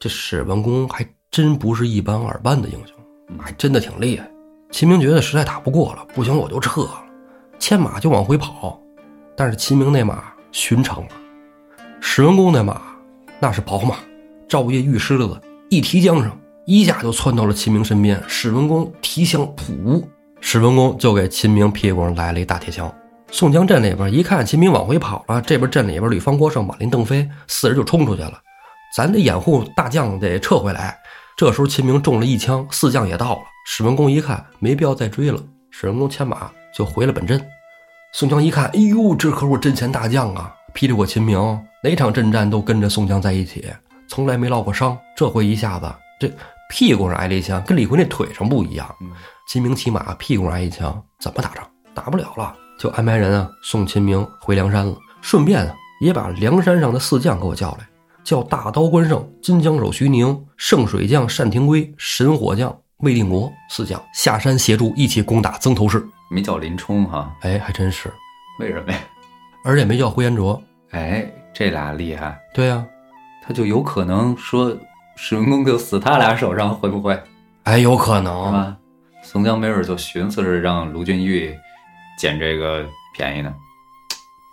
[0.00, 2.96] 这史文恭还真不是一般二般的英雄，
[3.38, 4.26] 还真的挺厉害。
[4.70, 7.04] 秦明觉得实在打不过了，不行我就撤了，
[7.58, 8.80] 牵马就往回跑。
[9.36, 11.08] 但是秦明那马寻常马，
[12.00, 12.80] 史文恭那马
[13.38, 13.96] 那是宝马，
[14.48, 16.30] 照夜玉狮子一提缰绳，
[16.66, 18.20] 一下就窜到了秦明身边。
[18.26, 20.02] 史文恭提枪，噗，
[20.40, 22.92] 史文恭就给秦明屁股上来了一大铁枪。
[23.30, 28.40] 宋江镇里边一看秦明往回跑了，这边镇里边吕方、郭盛、马林、邓飞四人就冲出去了。
[28.96, 30.98] 咱得掩护大将得撤回来。
[31.36, 33.40] 这时候秦明中了一枪，四将也到了。
[33.66, 35.38] 史文恭一看没必要再追了，
[35.70, 37.40] 史文恭牵马就回了本镇。
[38.12, 40.54] 宋江一看，哎呦，这可是阵前大将啊！
[40.74, 41.38] 霹雳火秦明
[41.82, 43.66] 哪场阵战都跟着宋江在一起，
[44.08, 44.96] 从来没落过伤。
[45.16, 45.86] 这回一下子
[46.18, 46.32] 这
[46.70, 48.88] 屁股上挨了一枪，跟李逵那腿上不一样。
[49.48, 51.66] 秦明骑马屁股上挨一枪，怎么打仗？
[51.94, 52.54] 打不了了。
[52.78, 57.88] 就安排人啊送秦明回梁山了，顺便啊也把梁山上的四将给我叫来，
[58.22, 66.06] 叫大刀关胜、金枪手徐宁、圣水将单廷圭、神火将魏定国四将下山协助一起攻打曾头市。
[66.30, 67.34] 没叫林冲哈？
[67.40, 68.12] 哎，还真是，
[68.58, 68.98] 为什么呀？
[69.64, 70.62] 而且没叫呼延灼。
[70.90, 72.38] 哎，这俩厉害。
[72.54, 72.84] 对呀，
[73.42, 74.76] 他就有可能说
[75.16, 77.20] 史文恭就死他俩手上，会不会？
[77.64, 78.76] 哎，有可能吧。
[79.22, 81.54] 宋江没准就寻思着让卢俊义。
[82.18, 83.54] 捡这个便宜呢，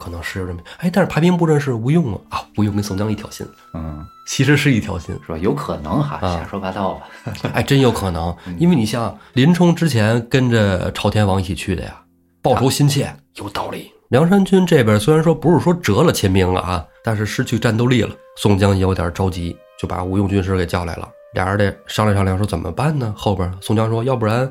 [0.06, 5.38] 可能是这么哎，但是排兵布阵是吴用啊啊，吴用跟宋江一条心，嗯，其实是一条心，是吧？
[5.40, 7.34] 有可能哈，瞎说八道吧？
[7.54, 12.00] 哎，真有可能，因为你像林冲之前跟着朝天王一起去的呀，
[12.44, 13.92] 报仇心切，有道理。
[14.10, 23.12] 梁山军这边虽然说不是说折了秦兵了啊，但是失去战斗力了，宋江也有点着急，就把吴用军师给叫来了，俩人得商量商量，说怎么办呢？
[23.18, 24.50] 后边宋江说，要不然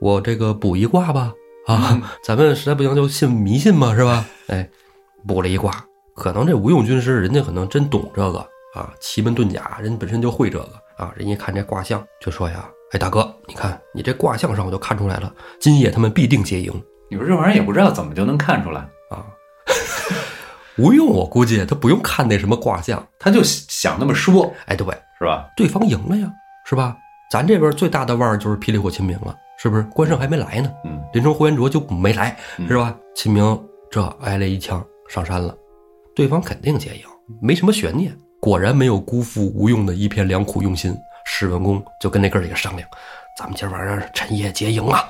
[0.00, 1.32] 我这个卜一卦吧。
[1.64, 4.24] 啊，咱们实在不行就信迷信嘛，是吧？
[4.48, 4.68] 哎，
[5.26, 5.72] 卜了一卦，
[6.14, 8.38] 可能这吴用军师人家可能真懂这个
[8.74, 11.12] 啊，奇门遁甲，人本身就会这个啊。
[11.16, 16.72] 人一看这卦象，就说呀：“哎，大哥，你看你这卦象上，我就看出来了，今夜他们必定结营。
[17.10, 18.80] 你说这玩意儿也不知道怎么就能看出来
[19.10, 19.26] 啊？
[20.78, 24.52] 吴用，我估计他不用看那什么卦象，他就想那么说。
[24.66, 24.86] 哎，对，
[25.18, 25.46] 是吧？
[25.56, 26.30] 对方赢了呀，
[26.66, 26.96] 是吧？
[27.30, 30.68] 咱这边最大的腕儿就是霹雳火秦明了。”是不是关胜还没来呢？
[30.84, 32.92] 嗯，林冲、呼延灼就没来，是吧？
[33.14, 35.56] 秦明这挨了一枪上山了，
[36.14, 37.04] 对方肯定结营，
[37.40, 38.16] 没什么悬念。
[38.40, 40.96] 果然没有辜负吴用的一片良苦用心。
[41.24, 42.88] 史文恭就跟那哥几个商量
[43.38, 45.08] ：“咱们今儿晚上趁夜结营啊！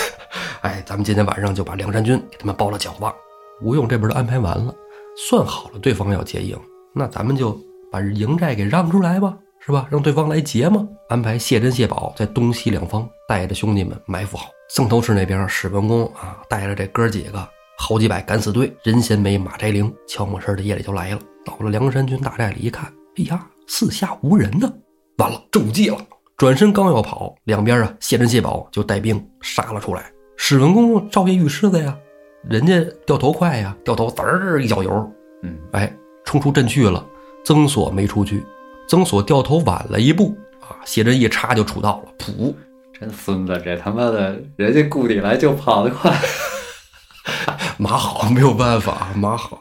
[0.62, 3.14] 哎，咱们今天晚上就把梁山军给他们包了饺子。
[3.62, 4.74] 吴用这边都安排完了，
[5.28, 6.58] 算好了对方要结营，
[6.94, 7.58] 那咱们就
[7.92, 9.86] 把营寨给让出来吧。”是吧？
[9.90, 10.88] 让对方来劫吗？
[11.10, 14.48] 安排谢珍、谢宝在东西两方带着兄弟们埋伏好。
[14.74, 17.46] 曾头市那边，史文恭啊带着这哥几个
[17.82, 21.18] 好几百敢死队，人衔没马摘翎，悄没声的夜里就来了。
[21.46, 24.70] 到了梁山军大寨里一看，哎呀，四下无人呢，
[25.16, 25.96] 完了，中计了。
[26.36, 30.12] 转身刚要跑，两边啊谢珍、谢宝就带兵杀了出来。
[30.36, 31.96] 史文恭照夜遇狮子呀，
[32.44, 35.10] 人家掉头快呀，掉头滋儿一脚油，
[35.42, 35.90] 嗯，哎，
[36.26, 37.04] 冲出阵去了。
[37.46, 38.44] 曾锁没出去。
[38.90, 42.54] 曾锁掉头晚了一步啊，谢珍一插就杵到了，噗！
[42.92, 46.14] 真孙子，这他妈的，人家故里来就跑得快，
[47.80, 49.58] 马好没有办法，马好。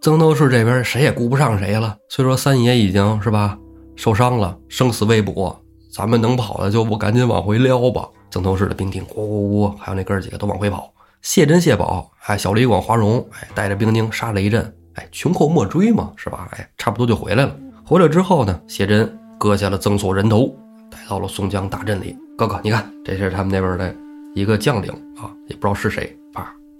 [0.00, 3.58] 曾头市这边谁也顾不上谁了，虽说三爷已经是吧
[3.94, 5.54] 受伤了，生死未卜，
[5.94, 8.08] 咱们能跑的就不赶紧往回撩吧。
[8.30, 10.90] 曾头市的兵丁呼呼呼，还有那哥几个都往回跑。
[11.20, 16.48] 谢珍、谢宝，哎，小李广、华荣，哎，带着兵丁杀了一阵，哎，穷寇莫追嘛，是吧？
[16.52, 17.54] 哎，差不多就回来了。
[17.84, 20.56] 回来之后呢，谢珍割下了曾锁人头，
[20.90, 22.16] 带到了宋江大阵里。
[22.38, 23.94] 哥哥，你看，这是他们那边的
[24.34, 26.16] 一个将领啊，也不知道是谁。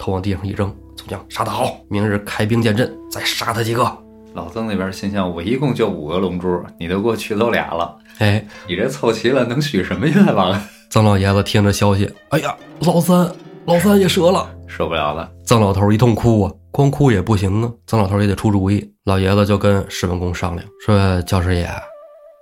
[0.02, 0.74] 啪，头往地上一扔。
[0.96, 3.84] 宋江杀得好，明日开兵见阵，再杀他几个。
[4.34, 7.96] 老曾那边心想：我一共就五个龙珠，你都给我取走俩了。
[8.18, 10.60] 哎，你这凑齐了能许什么愿望？
[10.90, 13.30] 曾老爷子听着消息，哎呀，老三，
[13.64, 15.30] 老三也折了，受不了了。
[15.44, 16.52] 曾老头一通哭啊。
[16.72, 18.92] 光哭也不行啊，曾老头也得出主意。
[19.04, 21.70] 老爷子就跟史文恭商量说：“教师爷，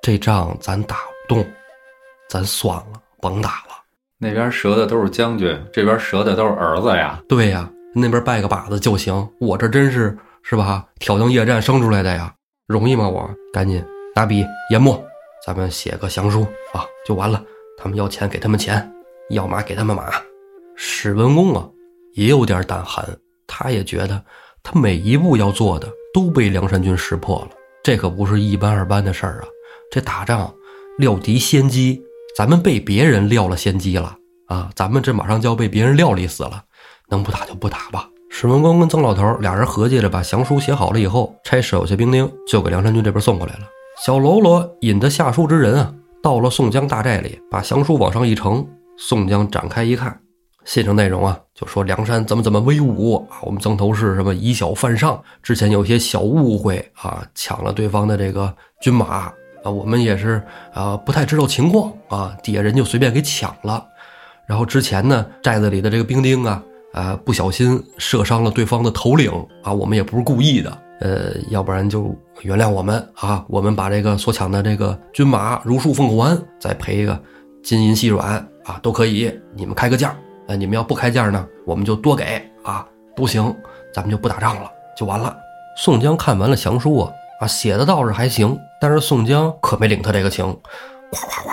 [0.02, 1.44] 这仗咱打不动，
[2.28, 3.69] 咱算了，甭打了。
[4.22, 7.18] 那边折的都是将军，这边折的都是儿子呀。
[7.26, 9.26] 对呀，那边拜个把子就行。
[9.40, 10.84] 我这真是是吧？
[10.98, 12.30] 挑灯夜战生出来的呀，
[12.66, 13.08] 容易吗？
[13.08, 13.82] 我赶紧
[14.14, 15.02] 拿笔研墨，
[15.46, 16.42] 咱们写个降书
[16.74, 17.42] 啊，就完了。
[17.78, 18.86] 他们要钱给他们钱，
[19.30, 20.12] 要马给他们马。
[20.76, 21.66] 史文恭啊，
[22.12, 23.02] 也有点胆寒。”
[23.48, 24.22] 他也觉得，
[24.62, 27.50] 他每一步要做的都被梁山军识破了，
[27.82, 29.48] 这可不是一般二般的事儿啊！
[29.90, 30.54] 这打仗
[30.98, 32.00] 料敌先机，
[32.36, 34.16] 咱们被别人撂了先机了
[34.46, 34.70] 啊！
[34.74, 36.62] 咱们这马上就要被别人料理死了，
[37.08, 38.08] 能不打就不打吧。
[38.30, 43.60] 史文恭跟曾老头俩人合计着把降书写好了以后，差手下兵丁就给梁山军这边送过来了。
[44.04, 48.66] 小喽啰引着下书之人啊，到了宋江大寨里，把降书往上一呈。
[48.96, 50.18] 宋江展开一看，
[50.64, 60.42] 信上内容啊，就说梁山怎么怎么威武啊，我们曾头市什么以小犯上，之前有些小误会啊，抢了对方的这个军马啊，我们也是
[60.72, 63.86] 啊不太知道情况啊，底下人就随便给抢了。
[64.46, 69.30] 然后之前呢，寨子里的这个兵丁啊，啊不小心射伤了对方的头领
[69.62, 77.20] 啊，我们也不是故意的，呃，要不然就原谅我们啊，我们把这个所抢的这个军马如数奉还，再赔一个
[77.62, 78.46] 金银细软。
[78.62, 80.14] 啊，都可以，你们开个价，
[80.46, 83.52] 呃，你们要不开价呢，我们就多给啊，都行，
[83.92, 85.34] 咱们就不打仗了，就完了。
[85.78, 90.44] 宋江看完了降书啊，啊，写的倒是还行，但是宋江可没领他这个情，
[91.10, 91.52] 咵咵咵，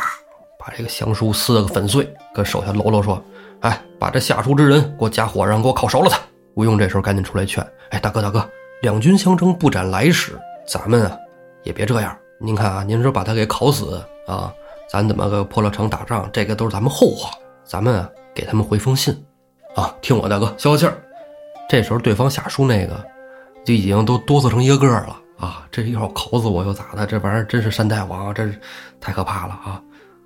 [0.59, 3.19] 把这个降书撕了个粉碎，跟手下喽啰说
[3.61, 6.19] ：“哎，把这下书之人给我加火上，给我烤熟了他。”
[6.55, 8.47] 吴用这时候赶紧出来劝：“哎，大哥大哥，
[8.81, 11.17] 两军相争不斩来使，咱们啊
[11.63, 12.15] 也别这样。
[12.39, 14.53] 您看啊，您说把他给烤死啊。”
[14.89, 16.29] 咱怎么个破了城打仗？
[16.31, 17.31] 这个都是咱们后话。
[17.65, 19.13] 咱们啊，给他们回封信，
[19.75, 20.97] 啊，听我大哥消消气儿。
[21.67, 22.93] 这时候对方下书那个，
[23.65, 25.67] 就已经都哆嗦成一个个了啊！
[25.71, 27.05] 这要考死我又咋的？
[27.05, 28.59] 这玩意儿真是山大王，真是
[28.99, 29.81] 太可怕了啊！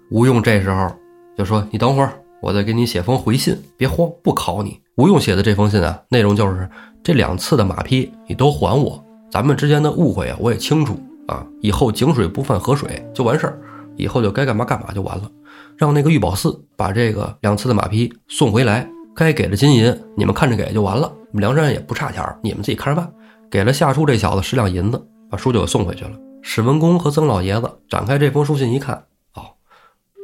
[0.10, 0.92] 吴用这时候
[1.38, 6.70] 就说：“你等会儿，我再给你写封回信，别慌，不考你。”吴用写的这封信啊，内容就是
[7.04, 13.60] 这两次的马匹你都还我，咱们之间的误会啊，我也清楚啊，以后井水不犯河水就完事儿。
[13.98, 15.30] 以后就该干嘛干嘛就完了，
[15.78, 21.12] 让那个玉宝寺把这个两次的马匹送回来，该给的金银你们看着给就完了。
[21.32, 23.12] 我们梁山也不差钱你们自己看着办。
[23.52, 26.12] 给了夏书这小子十两银子，把书就给送回去了。
[26.42, 28.96] 史文恭和曾老爷子展开这封书信一看，
[29.36, 29.44] 哦，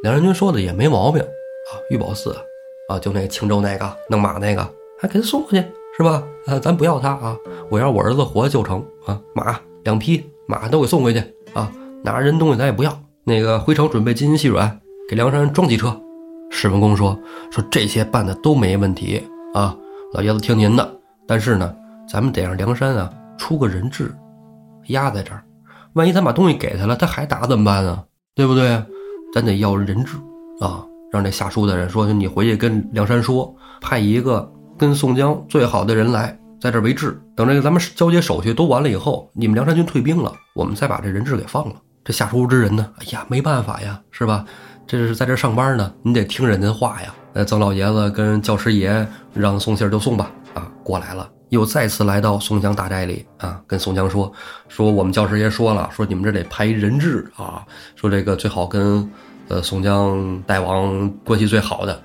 [0.02, 2.34] 梁山军说的也没毛病啊，玉宝寺
[2.88, 4.66] 啊，就那个青州那个弄马那个，
[4.98, 5.58] 还给他送过去
[5.98, 6.24] 是吧？
[6.46, 7.36] 啊，咱不要他啊，
[7.70, 11.22] 我要我儿子活就成啊，马两匹马都给送回去
[11.54, 11.70] 啊，
[12.06, 12.98] 拿人东西咱也不要。
[13.26, 16.00] 那个回城准备金银细软，给梁山装几车。
[16.50, 17.20] 史文恭说
[17.52, 19.22] ：“说这些办的都没问题
[19.54, 19.76] 啊，
[20.14, 21.00] 老爷子听您的。
[21.28, 21.76] 但是呢，
[22.08, 24.14] 咱们得让梁山啊出个人质，
[24.88, 25.44] 压在这儿。
[25.94, 28.04] 万一咱把东西给他了，他还打怎么办啊？
[28.36, 28.84] 对不对？
[29.34, 30.16] 咱得要人质
[30.62, 37.20] 啊，让这下书的人说：你回去跟梁山说，派一个跟宋江最好的人来，在这为质。
[37.36, 42.90] 等这个咱们交接手续都完了以后，你们梁山军退兵了，我们再把这人质给放了。”这下书之人呢？
[43.00, 44.46] 哎呀，没办法呀，是吧？
[44.88, 47.14] 这是在这上班呢，你得听人家话呀。
[47.34, 50.32] 呃，曾老爷子跟教师爷让送信儿就送吧。
[50.54, 54.32] 啊，过来了，又再次来到宋江大寨里啊，跟宋江说
[54.68, 59.10] 说我们教师爷说了，说你们这得派人质啊，说这个最好跟
[59.48, 62.02] 呃宋江大王关系最好的。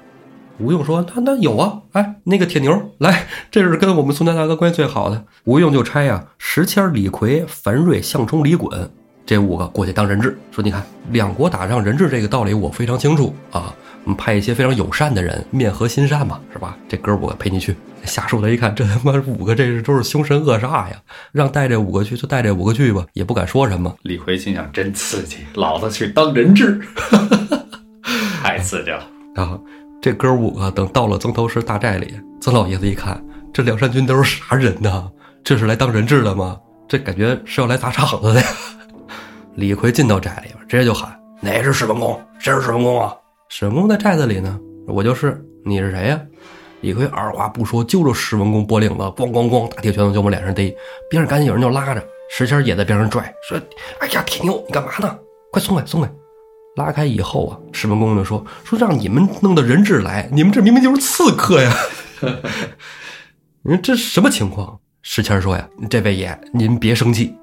[0.59, 5.25] 吴用说那那有啊，哎，那个铁牛来，这是跟我们宋江大哥关系最好的。
[5.45, 8.89] 吴用就差呀，石谦、李逵、樊瑞、项冲、李衮。
[9.25, 13.75] 这五个过去当人质，说你看两国打仗人质这个道理我非常清楚啊。
[14.05, 16.77] 我们派一些非常友善的人，面和心善嘛，是吧？
[16.89, 17.77] 这哥五个陪你去。
[18.05, 20.97] 下属的一看，这他妈五个这是都是凶神恶煞呀，
[21.31, 23.95] 让带这五个去就带这五个去吧，也不敢说什么。
[24.03, 26.81] 李逵心想真刺激，老子去当人质，
[28.43, 29.07] 太刺激了。
[29.37, 29.63] 然后
[30.01, 35.09] 这哥五个等到了曾头市大寨里，曾老爷子一看，这梁山军都是啥人呢？
[35.45, 36.59] 这是来当人质的吗？
[36.89, 38.47] 这感觉是要来砸场子的呀。
[39.55, 42.21] 李逵进到寨里边，直接就喊：“哪是史文恭？
[42.41, 43.15] 谁是史文恭啊？
[43.55, 45.39] 史文恭在寨子里呢，我就是。
[45.63, 46.19] 你是谁呀？”
[46.81, 50.75] 李逵二话不说，揪着史文恭脖领子，咣咣咣，大铁拳头就往脸上逮。
[51.11, 53.61] 边上赶紧有人就拉着，石谦也在边上拽，说
[54.01, 55.19] ：“哎呀，铁牛，你干嘛呢？
[55.51, 56.11] 快松开，松开！”
[56.77, 61.77] 拉开以后啊，史文恭就说：“说让你们弄的人质来，你们这明明就是刺客呀！
[63.65, 67.37] 你说这什么情况？”石谦说：“呀，这位爷，您别生气。”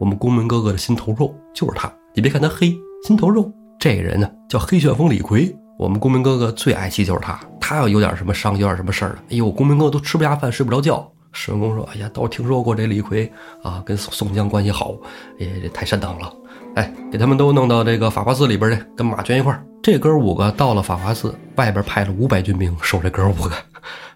[0.00, 3.48] 我们公门哥哥的心头肉就是他，你别看他黑，心头肉。
[3.84, 7.38] 这个人呢叫黑旋风李逵，我们公明哥哥最爱惜就是他。
[7.60, 11.06] 他要有点什么伤，有点什么事儿哎呦，公明哥哥都吃不下饭，睡不着觉。
[11.32, 13.30] 史文恭说：“哎呀，倒是听说过这李逵
[13.62, 14.94] 啊，跟宋宋江关系好，
[15.38, 16.32] 哎，太善当了。
[16.76, 19.62] 哎，给他们都弄到这个法华寺里边去，跟马圈一块儿。
[19.82, 23.50] 这哥五个到了法华寺，外边派了五百军兵守这哥五个。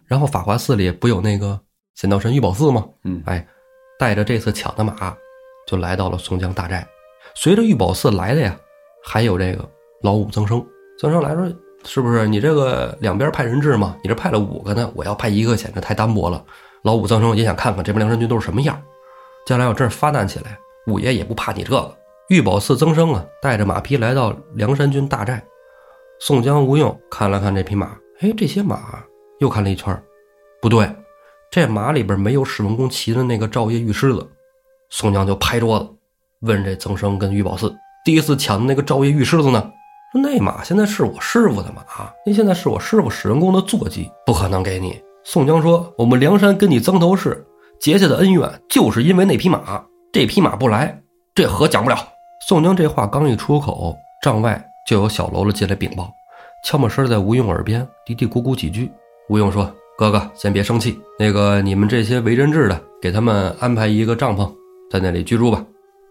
[0.07, 1.61] 然后法华寺里不有那个
[1.95, 2.87] 仙道神玉宝寺吗？
[3.05, 3.47] 嗯，哎，
[3.99, 5.15] 带着这次抢的马。”
[5.69, 6.87] 就来到了宋江大寨，
[7.35, 8.57] 随着玉宝寺来的呀，
[9.11, 9.67] 还有这个
[10.03, 10.63] 老五曾生。
[11.01, 11.51] 曾生来说
[11.83, 13.97] ：“是不是你这个两边派人质嘛？
[14.03, 16.45] 你这派了五个呢，我要派一个，显得太单薄了。”
[16.85, 18.79] 老五曾生也想看看这帮梁山军都是什么样，
[19.47, 21.97] 将来要真是发难起来，五爷也不怕你这个。
[22.29, 25.43] 玉宝寺曾生啊，带着马匹来到梁山军大寨。
[26.21, 29.03] 宋江、吴用看了看这匹马，哎，这些马
[29.39, 29.99] 又看了一圈，
[30.61, 30.87] 不对，
[31.51, 34.29] 这马里边没有史文恭骑的那个赵夜玉狮子。
[34.91, 35.89] 宋江就拍桌子，
[36.41, 37.75] 问这曾生跟玉宝四
[38.09, 39.71] ：“第一次抢的那个赵夜玉狮子呢？”
[40.13, 41.83] 说：“那马现在是我师傅的马，
[42.25, 47.47] 那现在是我师傅史文恭的坐骑，不可能给你。”宋江说：“我们梁山跟你曾头市
[47.79, 49.85] 结下的恩怨，就是因为那匹马。
[50.11, 50.99] 这匹马不来，
[51.35, 51.99] 这河讲不了。”
[52.49, 56.11] 宋江这话刚一出口，帐外就有小喽啰进来禀报，
[56.65, 58.91] 悄没声在吴用耳边嘀嘀咕咕几句。
[59.29, 60.99] 吴用说：“哥哥，先别生气。
[61.19, 64.51] 那个你们这些为人质的，给他们安排一个帐篷。”
[64.91, 65.63] 在那里居住吧。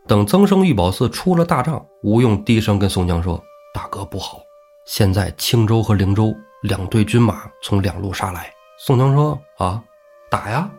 [0.08, 3.44] 等曾生、玉宝寺出了大帐，吴用低声跟宋江说
[3.76, 4.40] ：“大哥不好，
[4.86, 6.34] 现在青州和灵州
[6.64, 8.50] 两队军马从两路杀来。”
[8.80, 9.84] 宋江说：“啊，
[10.32, 10.70] 打呀，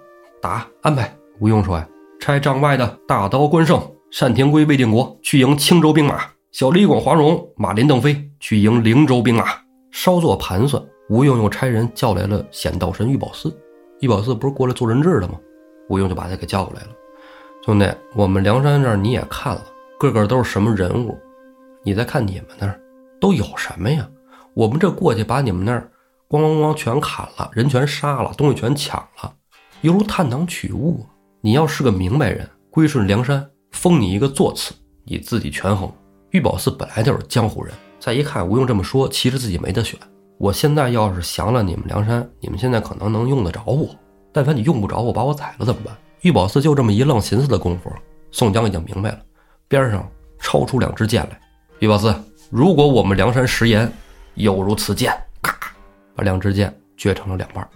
[0.40, 1.86] 打，安排。”吴用说：“呀，
[2.18, 3.78] 差帐外的大刀关胜、
[4.18, 6.22] 单廷圭、魏定国去迎青州兵马，
[6.52, 9.44] 小李广、华容、马林、邓飞去迎灵州兵马。”
[9.92, 13.54] 稍作盘算，吴用又差人叫来了显道神玉宝寺。
[14.00, 15.34] 玉宝寺不是过来做人质的吗？
[15.90, 16.88] 吴用就把他给叫过来了。
[17.68, 19.62] 兄弟，我们梁山这儿你也看了，
[19.98, 21.14] 个个都是什么人物？
[21.82, 22.80] 你再看你们那儿
[23.20, 24.08] 都有什么呀？
[24.54, 25.86] 我们这过去把你们那儿
[26.30, 29.30] 咣咣咣全砍了，人全杀了，东西全抢了，
[29.82, 31.04] 犹如探囊取物。
[31.42, 34.72] 你要是个明白人，归顺梁山，封你一个座次，
[35.04, 35.92] 你自己权衡。
[36.30, 40.00] 玉宝寺本来就是江湖人，再一看吴用这么说，其实自己没得选。
[40.38, 43.94] 我现在要是降了你们梁山，你们现在可能能用得着我，
[44.32, 45.94] 但凡你用不着我，把我宰了怎么办？
[46.22, 47.92] 玉宝寺就这么一愣寻思的功夫，
[48.32, 49.20] 宋江已经明白了，
[49.68, 50.06] 边上
[50.40, 51.40] 抽出两支箭来。
[51.78, 52.12] 玉宝寺，
[52.50, 53.90] 如果我们梁山食言，
[54.34, 55.56] 有如此箭，咔，
[56.16, 57.66] 把两支箭撅成了两半。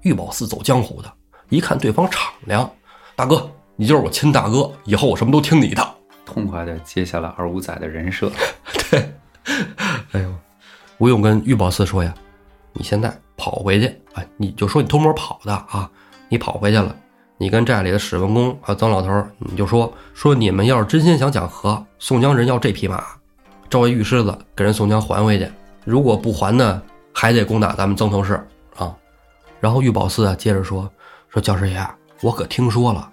[0.00, 1.12] 玉宝寺走江湖的，
[1.50, 2.68] 一看对方敞亮，
[3.14, 8.32] 大哥，你就是我亲大哥，以后我什么都听你的，痛快的接下了二五仔的人设。
[8.90, 9.12] 对，
[10.12, 10.34] 哎呦，
[10.96, 12.14] 吴用跟玉宝寺说呀，
[12.72, 15.90] 你现在跑回去，哎，你就说你偷摸跑的啊，
[16.30, 16.96] 你跑回去了。
[17.42, 19.08] 你跟寨里的史文恭和曾老头，
[19.40, 23.02] 你就说说你们要是真心想讲和，宋江人要这匹马，
[23.68, 25.50] 招一玉狮子给人宋江还回去。
[25.84, 26.80] 如果不还呢，
[27.12, 28.34] 还得攻打咱们曾头市
[28.76, 28.94] 啊。
[29.58, 30.88] 然后玉宝寺啊接着说
[31.30, 31.84] 说教师爷，
[32.20, 33.10] 我可听说了，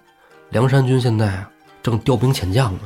[0.50, 1.50] 梁山军现在啊
[1.82, 2.82] 正调兵遣将呢，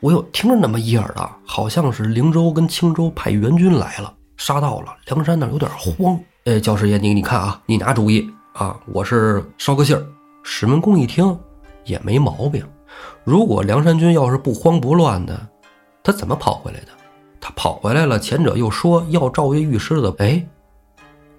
[0.00, 6.18] 我有听着那么一耳的，好像是灵州跟青州派援军来了，杀到了梁山那儿有点慌。
[6.46, 10.02] 哎，教师爷你你看啊，你拿主意啊，我是捎个信儿。
[10.48, 11.36] 史文恭一听，
[11.84, 12.64] 也没毛病。
[13.24, 15.36] 如果梁山军要是不慌不乱的，
[16.04, 16.86] 他怎么跑回来的？
[17.40, 20.14] 他跑回来了，前者又说要赵月玉狮子。
[20.18, 20.40] 哎，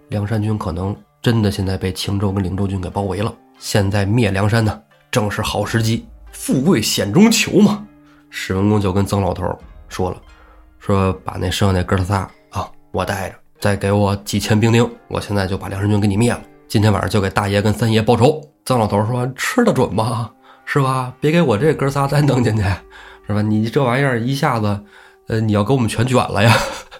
[0.09, 3.33] 梁山军可能真的现在被青州跟灵州军给包围了。
[3.57, 4.77] 现在灭梁山呢，
[5.09, 7.87] 正是好时机，富贵险中求嘛。
[8.29, 10.21] 史文恭就跟曾老头说了，
[10.79, 16.41] 说把那剩下那哥仨啊，我带着，再给我几千兵丁，我现在就把梁山军给你灭了。
[16.67, 18.41] 今天晚上就给大爷跟三爷报仇。
[18.67, 20.29] 曾老头说：“吃得准吗？
[20.65, 21.13] 是吧？
[21.21, 22.63] 别给我这哥仨再弄进去，
[23.25, 23.41] 是吧？
[23.41, 24.77] 你这玩意儿一下子，
[25.29, 26.53] 呃，你要给我们全卷了呀！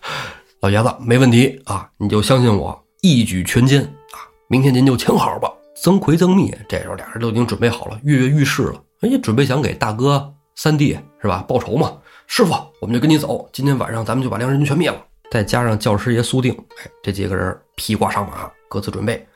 [0.61, 4.23] 老爷子没问题啊，你就相信我，一举全歼啊！
[4.47, 8.81] 明天您就请好吧。”曾奎、曾密这时候俩人都已经准备好了，跃跃欲试了。
[9.01, 11.97] 哎，准备想给大哥、三弟是吧报仇嘛？
[12.27, 13.45] 师傅，我们就跟你走。
[13.51, 14.95] 今天晚上咱们就把梁山军全灭了，
[15.29, 19.27] 再加上教师爷苏定，哎，这几个人披挂上马，各自准备。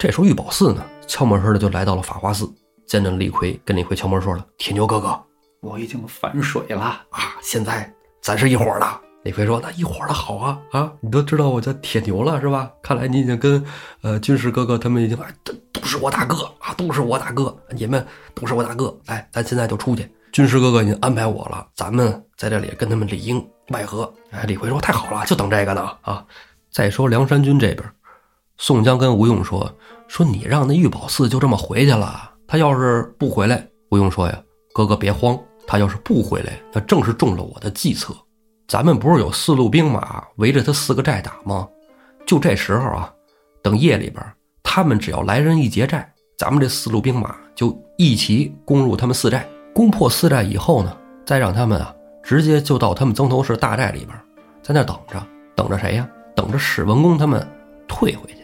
[0.00, 0.82] 这时候玉宝寺呢？
[1.06, 2.50] 悄没声的就来到了法华寺，
[2.86, 5.22] 见着李逵，跟李逵敲门说了：“铁牛哥哥，
[5.60, 6.80] 我已经反水了
[7.10, 7.36] 啊！
[7.42, 7.92] 现在
[8.22, 10.90] 咱是一伙的。”李逵说：“那一伙的好啊啊！
[11.02, 12.70] 你都知道我叫铁牛了是吧？
[12.82, 13.62] 看来你已经跟
[14.00, 18.02] 呃军师哥哥他们已经哎，都都是我大哥啊，都是我大哥，你们
[18.34, 18.98] 都是我大哥。
[19.04, 20.10] 来，咱现在就出去。
[20.32, 26.24] 军师哥哥已经安排我了，咱们在这里跟他们里应外合。”哎，李逵说：“太好了，就等这个呢啊！”
[26.72, 27.86] 再说梁山军这边，
[28.56, 29.70] 宋江跟吴用说。
[30.10, 34.42] 说你让那玉宝寺就这么回去了，他要是不回来，不用说呀，
[34.74, 35.38] 哥哥别慌，
[35.68, 38.12] 他要是不回来，那正是中了我的计策。
[38.66, 41.68] 咱们不是有四路兵马围着他四个寨打吗？
[42.26, 43.14] 就这时候啊，
[43.62, 44.20] 等夜里边，
[44.64, 50.92] 他们只要来人一劫寨，咱们这四路兵马就一齐攻入他们四寨，攻破四寨以后呢，
[51.24, 51.94] 再让他们啊
[52.24, 54.20] 直接就到他们曾头市大寨里边，
[54.60, 56.08] 在那等着，等着谁呀？
[56.34, 57.46] 等着史文恭他们
[57.86, 58.39] 退回去。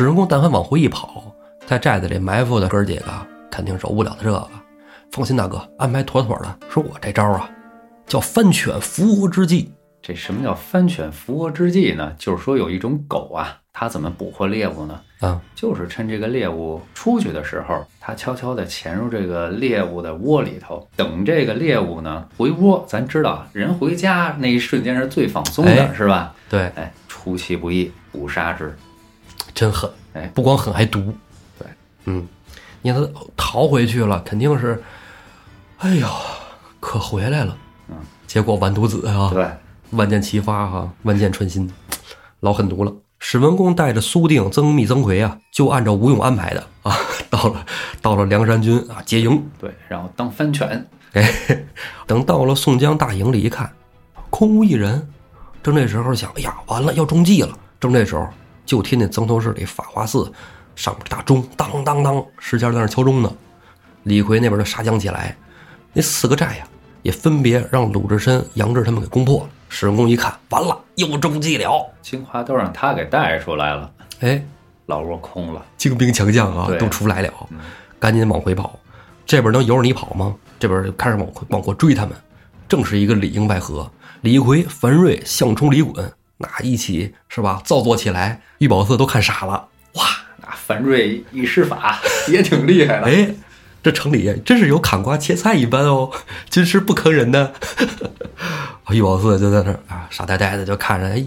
[0.00, 1.30] 史人公但凡往回一跑，
[1.66, 3.04] 在寨子里埋伏的哥几个
[3.50, 4.48] 肯定受不了他这个。
[5.12, 6.58] 放心，大哥，安排妥妥的。
[6.70, 7.50] 说我这招啊，
[8.06, 9.70] 叫翻犬伏窝之计。
[10.00, 12.14] 这什么叫翻犬伏窝之计呢？
[12.18, 14.98] 就是说有一种狗啊，它怎么捕获猎物呢？
[15.20, 22.82] 啊，就是趁这个猎物出去的时候，它悄悄地潜入这个猎物的窝里头，等这个猎物呢回窝。
[22.88, 26.34] 咱知道，人回家那一瞬间是最放松的，是吧？
[26.48, 28.74] 对，哎，出其不意捕杀之。
[29.54, 31.14] 真狠，哎，不光狠还毒。
[31.58, 31.66] 对，
[32.04, 32.26] 嗯，
[32.82, 34.82] 你看他逃回去了，肯定是，
[35.78, 36.06] 哎呦，
[36.78, 37.56] 可回来了。
[37.88, 37.96] 嗯，
[38.26, 39.30] 结果完犊子啊！
[39.32, 39.48] 对，
[39.90, 41.70] 万箭齐发哈、万箭穿心，
[42.40, 42.92] 老狠毒了。
[43.18, 46.96] 史文恭带着苏定、曾密、曾奎啊，就按照吴用安排的啊，
[47.28, 47.66] 到了
[48.00, 49.46] 到了梁山军啊结营。
[49.58, 51.30] 对，然后当番犬，哎，
[52.06, 53.70] 等到了宋江大营里一看，
[54.30, 55.06] 空无一人。
[55.62, 57.58] 正这时候想，哎呀，完了，要中计了。
[57.78, 58.26] 正这时候，
[58.70, 60.32] 就听见曾头市里法华寺
[60.76, 63.28] 上面大钟当当当，石家在那敲钟呢。
[64.04, 65.36] 李逵那边就杀将起来，
[65.92, 66.68] 那四个寨呀，
[67.02, 69.48] 也分别让鲁智深、杨志他们给攻破了。
[69.68, 71.84] 史文恭一看，完了，又中计了。
[72.00, 74.40] 清华都让他给带出来了，哎，
[74.86, 75.66] 老窝空了。
[75.76, 77.32] 精兵强将啊对，都出来了，
[77.98, 78.78] 赶紧往回跑。
[79.26, 80.32] 这边能由着你跑吗？
[80.60, 82.16] 这边就开始往回往过追他们，
[82.68, 83.90] 正是一个里应外合。
[84.20, 86.08] 李逵、樊瑞、项冲、李衮
[86.42, 87.60] 那一起是吧？
[87.64, 89.68] 造作起来，玉宝寺都看傻了。
[89.92, 90.04] 哇，
[90.40, 93.34] 那樊瑞一施法也挺厉害的， 哎，
[93.82, 96.10] 这城里真是有砍瓜切菜一般哦，
[96.48, 97.50] 军师不坑人呢。
[98.90, 101.24] 玉宝寺就在那儿啊，傻呆呆的就看着，哎，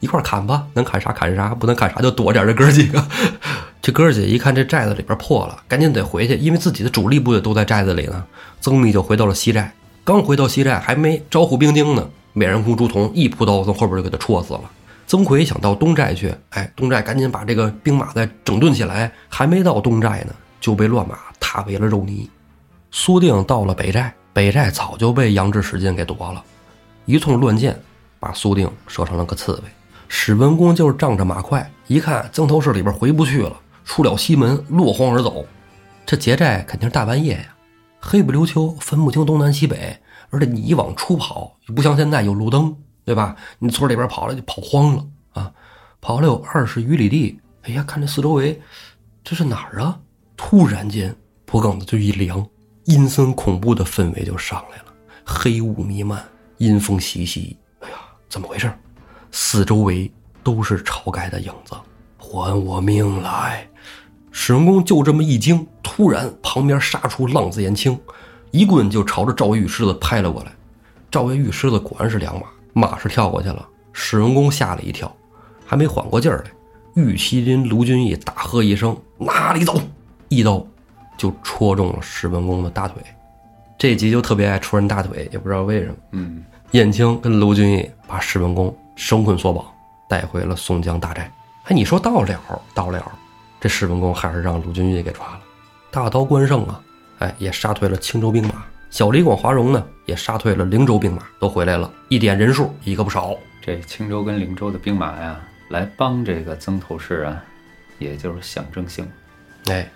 [0.00, 2.46] 一块砍吧，能砍啥砍啥，不能砍啥就躲点。
[2.46, 3.04] 这哥儿几个，
[3.80, 8.24] 这哥儿几个一看这寨子里边破了，赶紧得回去，因为自己的主力部队都在寨子里呢。
[8.60, 14.62] 曾密就回到了西寨，刚回到西寨，还没招呼兵丁呢，美人公朱仝一扑刀从后边就给他戳死了。
[15.06, 22.30] 曾奎想到东寨去，哎，东寨赶紧把这个兵马再整顿起来，还没到东寨呢，就被乱马踏为了肉泥。
[22.92, 26.42] 苏定到了北寨，北寨早就被杨志、史进给夺了，
[27.06, 27.76] 一通乱箭
[28.20, 29.62] 把苏定射成了个刺猬。
[30.06, 35.44] 史文恭就是仗着马快，一看曾头市里边回不去了，出了西门，落荒而走。
[36.06, 37.46] 这劫寨肯定是大半夜呀，
[38.00, 39.96] 黑不溜秋，分不清东南西北，
[40.30, 42.74] 而且你一往出跑，不像现在有路灯，
[43.04, 43.36] 对吧？
[43.58, 45.52] 你村里边跑了就跑荒了啊，
[46.00, 48.60] 跑了有二十余里地，哎呀，看这四周围，
[49.22, 49.98] 这是哪儿啊？
[50.36, 51.14] 突然间，
[51.44, 52.46] 脖梗子就一凉，
[52.84, 54.84] 阴森恐怖的氛围就上来了，
[55.24, 56.24] 黑雾弥漫，
[56.58, 57.56] 阴风习习。
[57.80, 57.96] 哎呀，
[58.28, 58.72] 怎么回事？
[59.32, 60.10] 四周围
[60.42, 61.74] 都是晁盖的影子，
[62.18, 63.68] 还我命来！
[64.32, 67.98] 史文恭就这么一惊，突然旁边杀出浪子燕青，
[68.50, 70.52] 一棍就朝着赵玉狮子拍了过来。
[71.10, 73.66] 赵岳玉狮子果然是两马，马是跳过去了。
[73.92, 75.12] 史文恭吓了一跳，
[75.66, 76.50] 还没缓过劲儿来，
[77.02, 79.80] 玉麒麟卢俊义大喝一声：“哪里走！”
[80.28, 80.64] 一刀
[81.16, 83.02] 就戳中了史文恭的大腿。
[83.76, 85.94] 这集就特别爱戳人大腿，也不知道为什么。
[86.12, 89.64] 嗯，燕青跟卢俊义把史文恭绳捆索绑，
[90.08, 91.32] 带回了宋江大寨。
[91.64, 93.02] 哎，你说到了到了，
[93.60, 95.40] 这史文恭还是让卢俊义给抓了。
[95.90, 96.80] 大刀关胜啊，
[97.20, 98.64] 哎，也杀退了青州兵马。
[98.90, 103.36] 小李广华容呢，也杀退了灵州兵马，都回来了，一点人数一个不少。
[103.62, 107.44] 这青州跟灵州的兵马呀，来帮这个曾头市啊，
[107.98, 109.06] 也就是象征性。
[109.66, 109.88] 哎，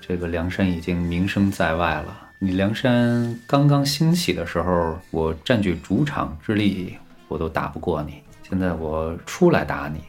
[0.00, 2.18] 这个梁山已经名声在外了。
[2.38, 6.96] 你梁山刚刚兴起的时候，我占据主场之力，
[7.28, 8.22] 我都打不过你。
[8.48, 10.00] 现在我出来打你，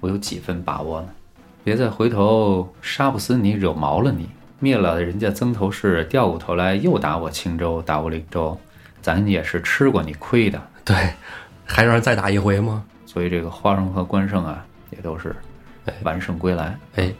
[0.00, 1.08] 我有几分把握呢？
[1.62, 4.26] 别再回头杀不死你，惹毛了你，
[4.60, 8.56] 灭了人家曾头市，掉过头来又打我青州，打我灵州，
[9.02, 10.62] 咱也是吃过你亏的。
[10.84, 10.94] 对，
[11.64, 12.84] 还让人再打一回吗？
[13.06, 15.34] 所以这个花荣和关胜啊，也都是
[16.02, 16.78] 完胜归来。
[16.96, 17.10] 哎，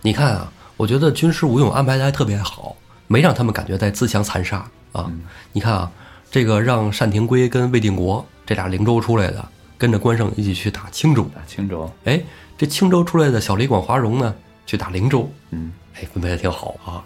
[0.00, 2.74] 你看啊，我觉得军师吴用安排的还特别好，
[3.06, 5.12] 没让他们感觉在自相残杀啊。
[5.52, 5.92] 你看啊，
[6.30, 11.22] 这个让单廷圭跟魏定国这俩灵州出来的，跟着关胜一起去打青州。
[11.34, 12.20] 打青州，哎，
[12.56, 14.34] 这青州出来的小李广华荣呢，
[14.66, 15.30] 去打灵州。
[15.50, 17.02] 嗯，哎，分配的挺好啊。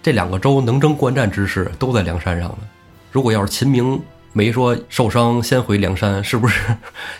[0.00, 2.58] 这两个州能征惯战之势都在梁山上呢。
[3.10, 4.00] 如果要是秦明
[4.32, 6.62] 没说受伤先回梁山，是不是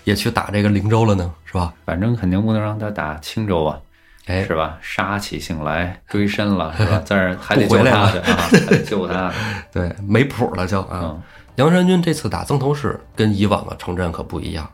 [0.04, 1.34] 也去打这个灵州了呢？
[1.44, 1.72] 是吧？
[1.84, 3.78] 反正肯定不能让他打青州啊。
[4.26, 4.78] 哎，是吧？
[4.82, 6.98] 杀起性来，追身了， 是吧？
[7.04, 9.32] 在这儿还得回来了救他去啊，还得救他。
[9.72, 11.00] 对，没谱了就啊。
[11.02, 11.22] 嗯
[11.58, 14.70] 梁山军这次打曾头市跟以往的城镇可不一样，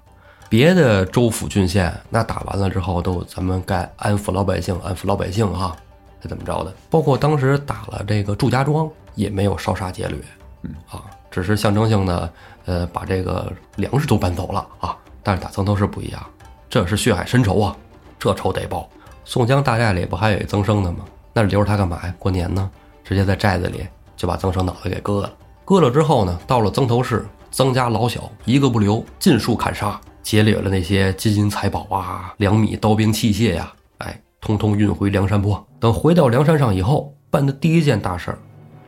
[0.57, 5.75] 别的州府郡县那打完了之后都咱们该安抚老百姓，安抚老百姓哈，
[6.23, 6.73] 是怎么着的？
[6.89, 10.17] 包括当时打了这个祝家庄，也没有烧杀劫掠，
[10.63, 12.33] 嗯啊，只是象征性的
[12.67, 14.97] 呃把这个粮食都搬走了啊。
[15.25, 16.25] 但是打曾头市不一样，
[16.71, 17.77] 这是血海深仇啊，
[18.17, 18.89] 这仇得报。
[19.25, 20.99] 宋江大寨里不还有一曾生的吗？
[21.33, 22.15] 那留着他干嘛呀？
[22.17, 22.71] 过年呢？
[23.03, 23.85] 直接在寨子里
[24.17, 25.33] 就把曾生脑袋给割了。
[25.65, 35.65] 割了之后呢，到了曾头市，曾家老小一个不留，尽数砍杀，劫掠了那些金银财宝啊、粮米、刀兵器械呀、哎，通通运回梁山泊。
[35.79, 38.39] 等回到梁山上以后，办的第一件大事儿，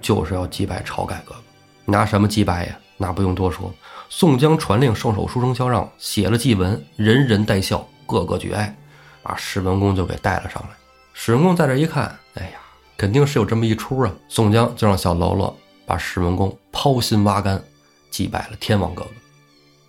[0.01, 1.41] 就是要击败晁盖哥哥。
[1.84, 2.78] 拿什么击败呀？
[2.97, 3.70] 那不用多说，
[4.09, 8.74] 宋江传令圣手书生萧让写了祭文，人人带孝，个个举哀，
[9.22, 10.70] 把史文恭就给带了上来。
[11.12, 12.59] 史文恭在这一看，哎呀，
[12.97, 14.11] 肯定是有这么一出啊。
[14.26, 17.62] 宋江就让小喽啰把史文恭剖心挖肝，
[18.11, 19.11] 祭拜了天王哥哥。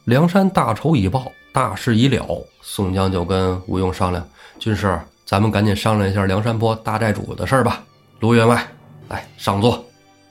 [0.03, 2.47] 梁山大仇已报，大事已了。
[2.61, 4.23] 宋江就跟吴用商量
[4.59, 4.95] ：“军师，
[5.25, 7.83] 咱们赶紧商量一下梁山泊大寨主的事儿吧。”
[8.21, 8.63] 卢员外，
[9.09, 9.83] 来上座。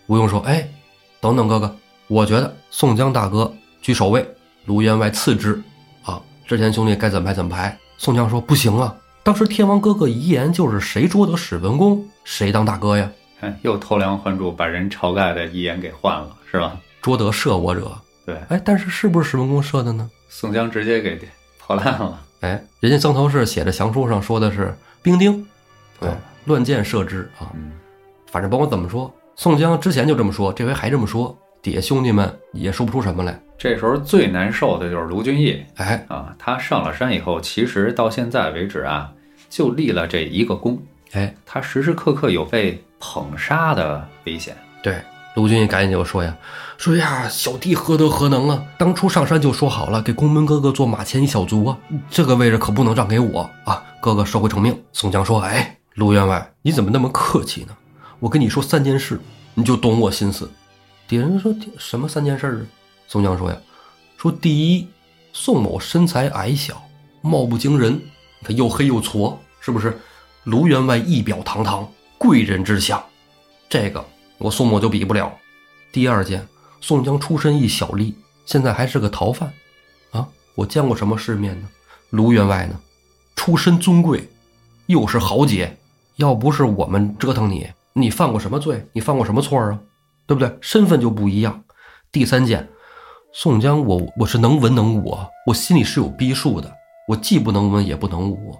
[0.07, 0.65] 吴用说：“哎，
[1.21, 3.53] 等等，哥哥，我觉得宋江大哥
[3.83, 4.25] 居首位，
[4.67, 5.61] 卢员外次之。
[6.05, 13.11] 啊，之前兄弟该怎么排怎么排。”宋江说：“不行啊，当时天王哥哥遗言就是谁捉得史文恭，谁当大哥呀。
[13.41, 16.77] 看又偷梁换柱，把人晁盖的遗言给换了，是吧？
[17.03, 17.91] 捉得射我者，
[18.25, 20.09] 对，哎，但是是不是史文恭射的呢？
[20.39, 21.19] 宋江直接给
[21.59, 22.23] 破烂了。
[22.41, 25.43] 哎，人家曾头市写的降书上说的是兵丁，
[25.99, 26.11] 对，
[26.45, 27.49] 乱箭射之啊。
[27.55, 27.73] 嗯，
[28.31, 33.41] 反正甭管怎么说，宋江之前就这么说，这回还这么说，底下兄弟们也说不出什么来。
[33.57, 39.11] 这时候最难受的就是卢俊义哎，啊，他上了山以后，其实到现在为止啊，
[39.49, 40.79] 就立了这一个功，
[41.13, 44.55] 哎，他时时刻刻有被捧杀的危险。
[44.83, 45.01] 对，
[45.35, 46.37] 卢俊义赶紧就说呀，
[46.79, 48.63] 说呀，小弟何德何能啊？
[48.79, 51.79] 当初上山就说好了，给宫门哥哥做马前一小卒啊，
[52.11, 53.83] 这个位置可不能让给我啊！
[54.01, 54.79] 哥哥收回成命。
[54.93, 57.77] 宋江说，哎，卢员外，你怎么那么客气呢？
[58.21, 59.19] 我跟你说三件事，
[59.55, 60.51] 你就懂我心思。
[61.09, 62.61] 底下人说什么三件事啊？
[63.09, 63.57] 宋江说呀，
[64.19, 64.87] 说第一，
[65.33, 66.83] 宋某身材矮小，
[67.23, 68.01] 貌不惊人，
[68.43, 69.99] 他又黑又矬，是不是？
[70.45, 73.03] 卢员外仪表堂堂，贵人之相，
[73.69, 74.05] 这个
[74.39, 75.33] 我宋某就比不了。
[75.91, 76.47] 第二件，
[76.81, 78.15] 宋江出身一小吏，
[78.45, 79.53] 现在还是个逃犯，
[80.13, 81.69] 啊，我见过什么世面呢？
[82.11, 82.79] 卢员外呢，
[83.35, 84.29] 出身尊贵，
[84.87, 85.77] 又是豪杰，
[86.17, 88.87] 要不是我们折腾你，你犯过什么罪？
[88.93, 89.81] 你犯过什么错啊？
[90.27, 90.57] 对不对？
[90.61, 91.65] 身份就不一样。
[92.13, 92.69] 第三件，
[93.33, 96.73] 宋江我我是能文能武啊，我心里是有逼数的，
[97.09, 98.57] 我既不能文也不能武。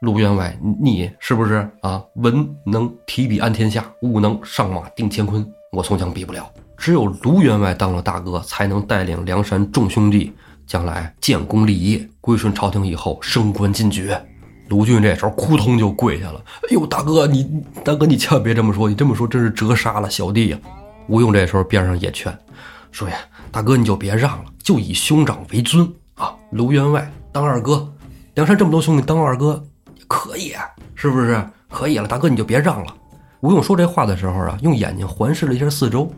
[0.00, 2.02] 卢员外，你是不是啊？
[2.16, 6.52] 文能提笔安天下，武能上马定乾坤，我宋江比不了。
[6.82, 10.32] 只有卢员外当了大哥，才能带领梁山众兄弟
[10.66, 14.20] 将来建功立业，归顺朝廷以后升官进爵。
[14.66, 20.58] 卢俊这时候扑通就跪下了，哎呦，大哥你大哥你千万别这么说，你这么说真是折杀了小弟呀。
[21.06, 22.36] 吴用这时候边上也劝
[22.90, 23.14] 说呀，
[23.52, 26.34] 大哥你就别让了，就以兄长为尊啊。
[26.50, 27.88] 卢员外当二哥，
[28.34, 29.64] 梁山这么多兄弟当二哥
[30.08, 30.52] 可以，
[30.96, 31.40] 是不是？
[31.68, 32.92] 可以了，大哥你就别让了。
[33.38, 36.12] 吴用说这话的时候啊，用眼睛环视了一下四周，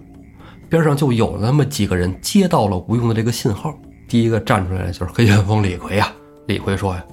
[0.69, 3.75] 边上就有那么几个人接到了吴用的这个信号。
[4.09, 6.13] 第一个站出来的就是黑旋风李逵呀。
[6.47, 7.05] 李逵说呀：“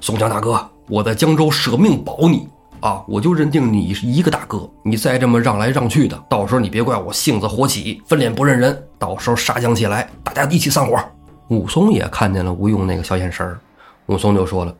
[0.00, 2.48] 宋江大哥，我在江州舍命保你
[2.80, 4.68] 啊，我就认定你是一个大哥。
[4.84, 8.80] 你再这么让来让去的，到时候你别怪我性子火起，翻脸不认人。
[8.98, 10.98] 到时候杀将起来，大家一起散伙。”
[11.48, 13.56] 武松也看见了吴用那个小眼神，
[14.06, 14.74] 武松就说了：“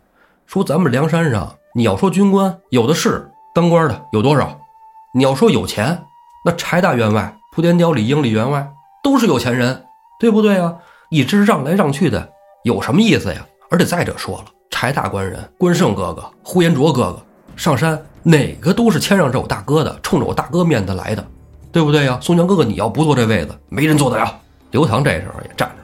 [0.46, 4.58] 说咱们梁山上，你要说军官有的是，当官的有多少？
[5.14, 5.96] 你要说有钱，
[6.44, 8.70] 那柴大员外、莆田雕李英李员外
[9.02, 9.82] 都是有钱人，
[10.20, 10.74] 对不对啊？
[11.08, 12.28] 一直让来让去的，
[12.64, 13.46] 有什么意思呀？
[13.70, 17.22] 而且再者说了，柴大官人、关胜哥哥、呼延灼哥哥
[17.56, 21.26] 上山，哪个都是谦让着我大哥的，冲着我大哥面子来的，
[21.72, 22.18] 对不对呀？
[22.20, 24.38] 宋江哥哥，你要不坐这位子，没人坐得了。
[24.72, 25.76] 刘唐这时候也站着，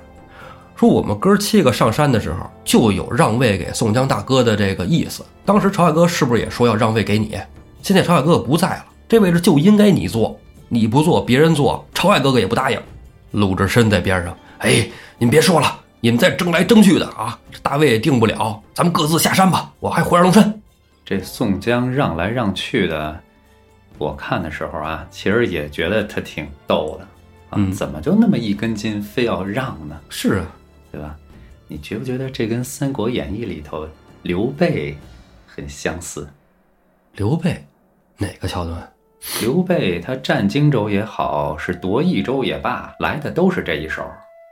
[0.76, 5.24] 说我们哥七个上山的时候，就有让位给宋江大哥的这个意思。
[5.46, 7.34] 当时晁盖哥是不是也说要让位给你？
[7.80, 10.38] 现在晁盖哥哥不在了，这位置就应该你坐，
[10.74, 12.80] 你不做，别人做，晁盖哥哥也不答应。
[13.32, 20.62] 鲁智深在边上，哎，你们别说了，你们再争来争去的啊，这大位也定不了，咱们各自下山吧，我还回二龙山。
[21.04, 23.20] 这宋江让来让去的，
[23.98, 27.04] 我看的时候啊，其实也觉得他挺逗的
[27.50, 30.00] 啊，嗯怎么就那么一根筋，非要让呢？
[30.08, 30.46] 是啊，
[30.90, 31.14] 对吧？
[31.68, 33.86] 你觉不觉得这跟《三国演义》里头
[34.22, 34.96] 刘备
[35.46, 36.26] 很相似？
[37.14, 37.62] 刘备
[38.16, 38.90] 哪个桥段？
[39.40, 44.04] 刘备他占荆州也好，是夺益州也罢，来的都是这一手，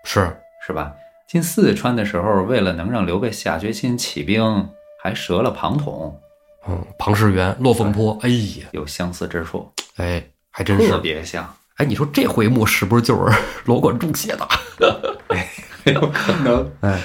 [0.05, 0.31] 是
[0.67, 0.93] 是吧？
[1.27, 4.69] 进四川的时候，为了能让刘备下决心起兵，
[5.03, 6.21] 还折了庞统，
[6.69, 10.99] 嗯，庞士元、落凤坡，哎呀，有相似之处，哎，还真特是。
[10.99, 11.49] 别像。
[11.77, 14.49] 哎，你说这回目是不是就是 罗贯中写的？
[15.93, 16.71] 有可能。
[16.83, 17.01] 哎，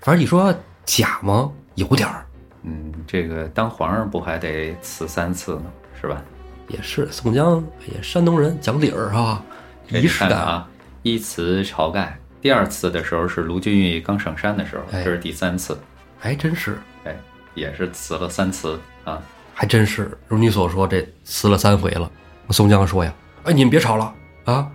[0.00, 1.50] 反正你说假吗？
[1.74, 2.24] 有点儿，
[2.62, 5.64] 嗯，这个当皇上不还得辞三次呢，
[6.00, 6.22] 是吧？
[6.68, 7.08] 也是。
[7.10, 7.62] 宋江
[7.92, 9.42] 也山东人，讲理儿啊，
[9.86, 10.38] 这仪式感。
[10.38, 10.68] 啊，
[11.02, 15.78] 一辞晁盖，第二次的时候是卢俊义刚上山的时候，哎这是第三次，
[16.18, 17.16] 还真是，哎，
[17.54, 19.22] 也是辞了三次啊。
[19.52, 22.10] 还真是，如你所说，这辞了三回了。
[22.50, 24.12] 宋江说呀：“哎，你们别吵了
[24.44, 24.68] 啊！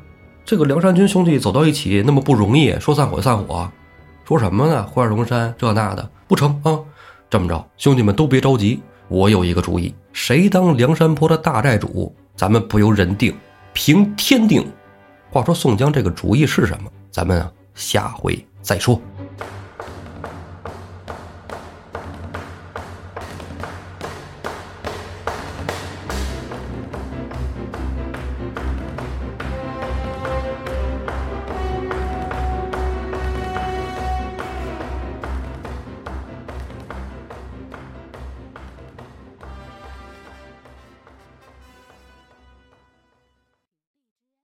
[0.45, 3.69] 这个梁山军兄弟走到一起那么不容易，说散伙就散伙，
[4.25, 4.83] 说什么呢？
[4.83, 6.79] 回二龙山这那的不成啊！
[7.29, 13.35] 这么着，兄弟们都别着急，我有一个主意，谁当梁山泊的大寨主，咱们不由人定，
[13.73, 14.65] 凭天定。
[15.31, 16.89] 话说宋江这个主意是什么？
[17.09, 19.01] 咱们啊下回再说。